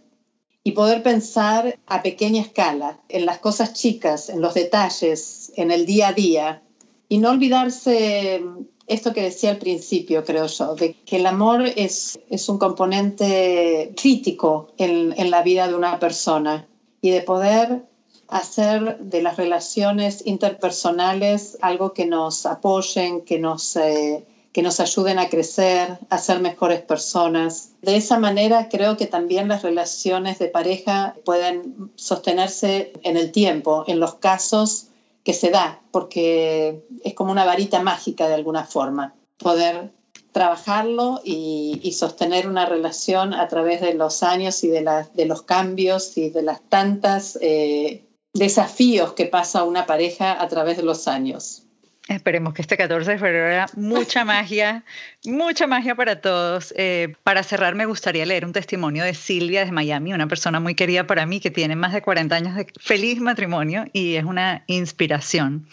y 0.62 0.72
poder 0.72 1.02
pensar 1.02 1.78
a 1.86 2.02
pequeña 2.02 2.42
escala, 2.42 2.98
en 3.08 3.24
las 3.24 3.38
cosas 3.38 3.72
chicas, 3.72 4.28
en 4.28 4.40
los 4.40 4.54
detalles, 4.54 5.52
en 5.56 5.70
el 5.70 5.86
día 5.86 6.08
a 6.08 6.12
día 6.12 6.62
y 7.08 7.18
no 7.18 7.30
olvidarse 7.30 8.42
esto 8.86 9.12
que 9.12 9.22
decía 9.22 9.50
al 9.50 9.58
principio, 9.58 10.24
creo 10.24 10.46
yo, 10.46 10.74
de 10.74 10.94
que 10.94 11.16
el 11.16 11.26
amor 11.26 11.64
es, 11.76 12.18
es 12.30 12.48
un 12.48 12.58
componente 12.58 13.92
crítico 13.96 14.72
en, 14.78 15.14
en 15.16 15.30
la 15.30 15.42
vida 15.42 15.68
de 15.68 15.74
una 15.74 15.98
persona 15.98 16.68
y 17.00 17.10
de 17.10 17.20
poder 17.20 17.84
hacer 18.28 18.98
de 18.98 19.22
las 19.22 19.36
relaciones 19.36 20.26
interpersonales 20.26 21.58
algo 21.60 21.92
que 21.92 22.06
nos 22.06 22.46
apoyen, 22.46 23.22
que 23.22 23.38
nos, 23.38 23.76
eh, 23.76 24.24
que 24.52 24.62
nos 24.62 24.80
ayuden 24.80 25.18
a 25.18 25.28
crecer, 25.28 25.98
a 26.08 26.18
ser 26.18 26.40
mejores 26.40 26.80
personas. 26.80 27.70
De 27.82 27.96
esa 27.96 28.18
manera 28.18 28.68
creo 28.68 28.96
que 28.96 29.06
también 29.06 29.48
las 29.48 29.62
relaciones 29.62 30.38
de 30.38 30.48
pareja 30.48 31.14
pueden 31.24 31.92
sostenerse 31.94 32.92
en 33.02 33.16
el 33.16 33.32
tiempo, 33.32 33.84
en 33.86 34.00
los 34.00 34.14
casos 34.14 34.88
que 35.24 35.32
se 35.32 35.50
da, 35.50 35.80
porque 35.90 36.84
es 37.04 37.14
como 37.14 37.32
una 37.32 37.44
varita 37.44 37.82
mágica 37.82 38.28
de 38.28 38.34
alguna 38.34 38.64
forma, 38.64 39.14
poder 39.38 39.90
trabajarlo 40.32 41.20
y, 41.24 41.80
y, 41.82 41.92
sostener 41.92 42.46
una 42.46 42.66
relación 42.66 43.32
a 43.32 43.48
través 43.48 43.80
de 43.80 43.94
los 43.94 44.22
años 44.22 44.62
y 44.64 44.68
de, 44.68 44.82
la, 44.82 45.08
de 45.14 45.24
los 45.24 45.42
cambios 45.42 46.18
y 46.18 46.28
de 46.28 46.42
las 46.42 46.60
tantas 46.60 47.38
eh, 47.40 48.05
desafíos 48.38 49.12
que 49.12 49.26
pasa 49.26 49.64
una 49.64 49.86
pareja 49.86 50.40
a 50.40 50.48
través 50.48 50.76
de 50.76 50.82
los 50.82 51.08
años. 51.08 51.62
Esperemos 52.08 52.54
que 52.54 52.62
este 52.62 52.76
14 52.76 53.10
de 53.10 53.18
febrero 53.18 53.48
haya 53.48 53.66
mucha 53.74 54.24
magia, 54.24 54.84
mucha 55.24 55.66
magia 55.66 55.96
para 55.96 56.20
todos. 56.20 56.72
Eh, 56.76 57.14
para 57.24 57.42
cerrar, 57.42 57.74
me 57.74 57.84
gustaría 57.84 58.24
leer 58.24 58.44
un 58.44 58.52
testimonio 58.52 59.02
de 59.02 59.12
Silvia 59.12 59.64
de 59.64 59.72
Miami, 59.72 60.12
una 60.12 60.28
persona 60.28 60.60
muy 60.60 60.76
querida 60.76 61.06
para 61.06 61.26
mí 61.26 61.40
que 61.40 61.50
tiene 61.50 61.74
más 61.74 61.92
de 61.92 62.02
40 62.02 62.36
años 62.36 62.54
de 62.54 62.68
feliz 62.78 63.18
matrimonio 63.20 63.86
y 63.92 64.14
es 64.14 64.24
una 64.24 64.62
inspiración. 64.68 65.66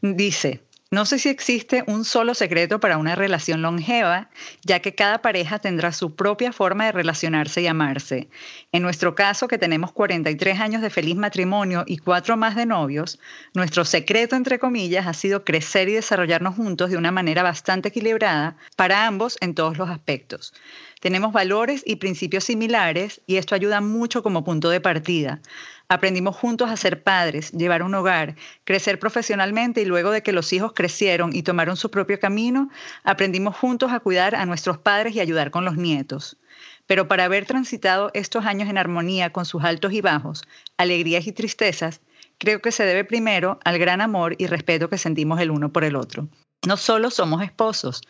Dice, 0.00 0.60
no 0.94 1.04
sé 1.06 1.18
si 1.18 1.28
existe 1.28 1.82
un 1.88 2.04
solo 2.04 2.34
secreto 2.34 2.78
para 2.78 2.98
una 2.98 3.16
relación 3.16 3.62
longeva, 3.62 4.30
ya 4.62 4.80
que 4.80 4.94
cada 4.94 5.22
pareja 5.22 5.58
tendrá 5.58 5.92
su 5.92 6.14
propia 6.14 6.52
forma 6.52 6.86
de 6.86 6.92
relacionarse 6.92 7.62
y 7.62 7.66
amarse. 7.66 8.28
En 8.70 8.82
nuestro 8.82 9.16
caso, 9.16 9.48
que 9.48 9.58
tenemos 9.58 9.90
43 9.90 10.60
años 10.60 10.82
de 10.82 10.90
feliz 10.90 11.16
matrimonio 11.16 11.82
y 11.86 11.98
cuatro 11.98 12.36
más 12.36 12.54
de 12.54 12.66
novios, 12.66 13.18
nuestro 13.54 13.84
secreto, 13.84 14.36
entre 14.36 14.60
comillas, 14.60 15.08
ha 15.08 15.14
sido 15.14 15.44
crecer 15.44 15.88
y 15.88 15.94
desarrollarnos 15.94 16.54
juntos 16.54 16.90
de 16.90 16.96
una 16.96 17.10
manera 17.10 17.42
bastante 17.42 17.88
equilibrada 17.88 18.56
para 18.76 19.06
ambos 19.06 19.36
en 19.40 19.54
todos 19.54 19.76
los 19.76 19.90
aspectos. 19.90 20.54
Tenemos 21.00 21.34
valores 21.34 21.82
y 21.84 21.96
principios 21.96 22.44
similares 22.44 23.20
y 23.26 23.36
esto 23.36 23.54
ayuda 23.54 23.82
mucho 23.82 24.22
como 24.22 24.42
punto 24.42 24.70
de 24.70 24.80
partida. 24.80 25.40
Aprendimos 25.88 26.36
juntos 26.36 26.70
a 26.70 26.76
ser 26.76 27.02
padres, 27.02 27.52
llevar 27.52 27.82
un 27.82 27.94
hogar, 27.94 28.36
crecer 28.64 28.98
profesionalmente 28.98 29.82
y 29.82 29.84
luego 29.84 30.10
de 30.10 30.22
que 30.22 30.32
los 30.32 30.52
hijos 30.52 30.72
crecieron 30.72 31.34
y 31.34 31.42
tomaron 31.42 31.76
su 31.76 31.90
propio 31.90 32.18
camino, 32.18 32.70
aprendimos 33.02 33.56
juntos 33.56 33.92
a 33.92 34.00
cuidar 34.00 34.34
a 34.34 34.46
nuestros 34.46 34.78
padres 34.78 35.14
y 35.14 35.20
ayudar 35.20 35.50
con 35.50 35.64
los 35.64 35.76
nietos. 35.76 36.38
Pero 36.86 37.06
para 37.06 37.24
haber 37.24 37.44
transitado 37.44 38.10
estos 38.14 38.46
años 38.46 38.68
en 38.68 38.78
armonía 38.78 39.30
con 39.30 39.44
sus 39.44 39.62
altos 39.64 39.92
y 39.92 40.00
bajos, 40.00 40.44
alegrías 40.76 41.26
y 41.26 41.32
tristezas, 41.32 42.00
creo 42.38 42.60
que 42.60 42.72
se 42.72 42.84
debe 42.84 43.04
primero 43.04 43.58
al 43.64 43.78
gran 43.78 44.00
amor 44.00 44.36
y 44.38 44.46
respeto 44.46 44.88
que 44.88 44.98
sentimos 44.98 45.40
el 45.40 45.50
uno 45.50 45.72
por 45.72 45.84
el 45.84 45.96
otro. 45.96 46.28
No 46.66 46.76
solo 46.78 47.10
somos 47.10 47.42
esposos, 47.42 48.00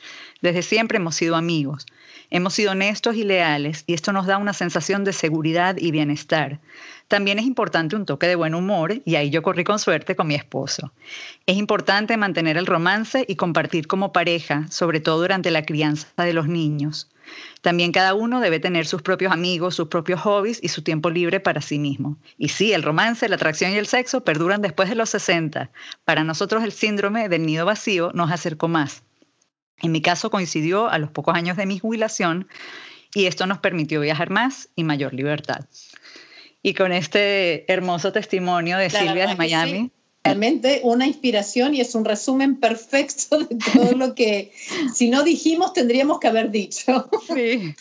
desde 0.41 0.63
siempre 0.63 0.99
hemos 0.99 1.17
sido 1.17 1.35
amigos, 1.35 1.87
hemos 2.31 2.55
sido 2.55 2.73
honestos 2.73 3.17
y 3.17 3.25
leales 3.25 3.83
y 3.87 3.95
esto 3.95 4.13
nos 4.13 4.27
da 4.27 4.39
una 4.39 4.53
sensación 4.53 5.03
de 5.03 5.13
seguridad 5.13 5.77
y 5.79 5.91
bienestar. 5.91 6.61
También 7.09 7.39
es 7.39 7.47
importante 7.47 7.97
un 7.97 8.07
toque 8.07 8.29
de 8.29 8.37
buen 8.37 8.55
humor 8.55 9.03
y 9.05 9.17
ahí 9.17 9.31
yo 9.31 9.43
corrí 9.43 9.65
con 9.65 9.79
suerte 9.79 10.15
con 10.15 10.29
mi 10.29 10.37
esposo. 10.37 10.93
Es 11.47 11.57
importante 11.57 12.17
mantener 12.17 12.57
el 12.57 12.67
romance 12.67 13.25
y 13.27 13.37
compartir 13.37 13.87
como 13.89 14.13
pareja, 14.13 14.67
sobre 14.71 15.01
todo 15.01 15.21
durante 15.21 15.51
la 15.51 15.65
crianza 15.65 16.25
de 16.25 16.33
los 16.33 16.47
niños. 16.47 17.09
También 17.61 17.93
cada 17.93 18.15
uno 18.15 18.41
debe 18.41 18.61
tener 18.61 18.87
sus 18.87 19.03
propios 19.03 19.33
amigos, 19.33 19.75
sus 19.75 19.89
propios 19.89 20.21
hobbies 20.21 20.59
y 20.63 20.69
su 20.69 20.83
tiempo 20.83 21.11
libre 21.11 21.41
para 21.41 21.61
sí 21.61 21.79
mismo. 21.79 22.19
Y 22.39 22.49
sí, 22.49 22.73
el 22.73 22.83
romance, 22.83 23.29
la 23.29 23.37
atracción 23.37 23.73
y 23.73 23.77
el 23.77 23.87
sexo 23.87 24.25
perduran 24.25 24.63
después 24.63 24.89
de 24.89 24.95
los 24.95 25.11
60. 25.11 25.71
Para 26.05 26.25
nosotros 26.25 26.63
el 26.63 26.73
síndrome 26.73 27.29
del 27.29 27.47
nido 27.47 27.67
vacío 27.67 28.11
nos 28.15 28.31
acercó 28.31 28.69
más. 28.69 29.03
En 29.81 29.93
mi 29.93 30.03
caso 30.03 30.31
coincidió 30.31 30.89
a 30.89 30.99
los 30.99 31.11
pocos 31.11 31.35
años 31.35 31.57
de 31.57 31.67
mi 31.67 31.79
jubilación 31.79 32.49
y 33.15 33.27
esto 33.27 33.47
nos 33.47 33.59
permitió 33.59 34.01
viajar 34.01 34.31
más 34.31 34.69
y 34.77 34.85
mayor 34.85 35.15
libertad. 35.15 35.67
Y 36.63 36.75
con 36.75 36.93
este 36.93 37.71
hermoso 37.73 38.13
testimonio 38.13 38.79
de 38.79 38.91
Silvia 38.91 39.27
de 39.27 39.37
Miami 39.37 39.91
realmente 40.25 40.81
una 40.83 41.07
inspiración 41.07 41.75
y 41.75 41.81
es 41.83 41.95
un 41.95 42.05
resumen 42.05 42.57
perfecto 42.57 43.39
de 43.39 43.57
todo 43.73 43.93
lo 43.93 44.15
que, 44.15 44.53
si 44.95 45.11
no 45.11 45.23
dijimos, 45.23 45.75
tendríamos 45.75 46.19
que 46.19 46.29
haber 46.29 46.51
dicho. 46.51 47.09
Sí. 47.35 47.75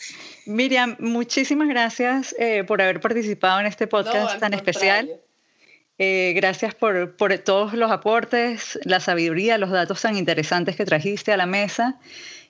Miriam, 0.45 0.97
muchísimas 0.99 1.69
gracias 1.69 2.35
eh, 2.37 2.65
por 2.65 2.81
haber 2.81 2.99
participado 2.99 3.61
en 3.61 3.65
este 3.65 3.87
podcast 3.87 4.39
tan 4.39 4.53
especial. 4.53 5.09
Eh, 5.97 6.33
gracias 6.35 6.75
por, 6.75 7.15
por 7.15 7.37
todos 7.37 7.73
los 7.73 7.91
aportes, 7.91 8.77
la 8.83 8.99
sabiduría, 8.99 9.57
los 9.57 9.69
datos 9.69 10.01
tan 10.01 10.17
interesantes 10.17 10.75
que 10.75 10.83
trajiste 10.83 11.31
a 11.31 11.37
la 11.37 11.45
mesa. 11.45 11.99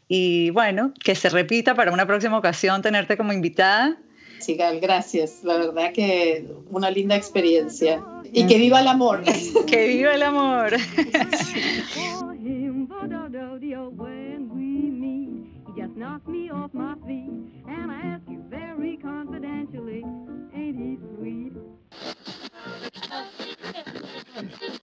Y 0.08 0.50
bueno, 0.50 0.94
que 1.04 1.14
se 1.14 1.30
repita 1.30 1.76
para 1.76 1.92
una 1.92 2.08
próxima 2.08 2.38
ocasión 2.38 2.82
tenerte 2.82 3.16
como 3.16 3.32
invitada. 3.32 3.98
Sigal, 4.44 4.80
gracias. 4.80 5.44
La 5.44 5.58
verdad 5.58 5.92
que 5.94 6.46
una 6.70 6.92
linda 6.92 7.16
experiencia. 7.16 8.04
Y 8.32 8.48
que 8.48 8.58
viva 8.58 8.82
el 8.82 8.88
amor. 8.88 9.24
Que 9.68 9.88
viva 9.88 10.14
el 10.14 10.24
amor. 10.24 10.74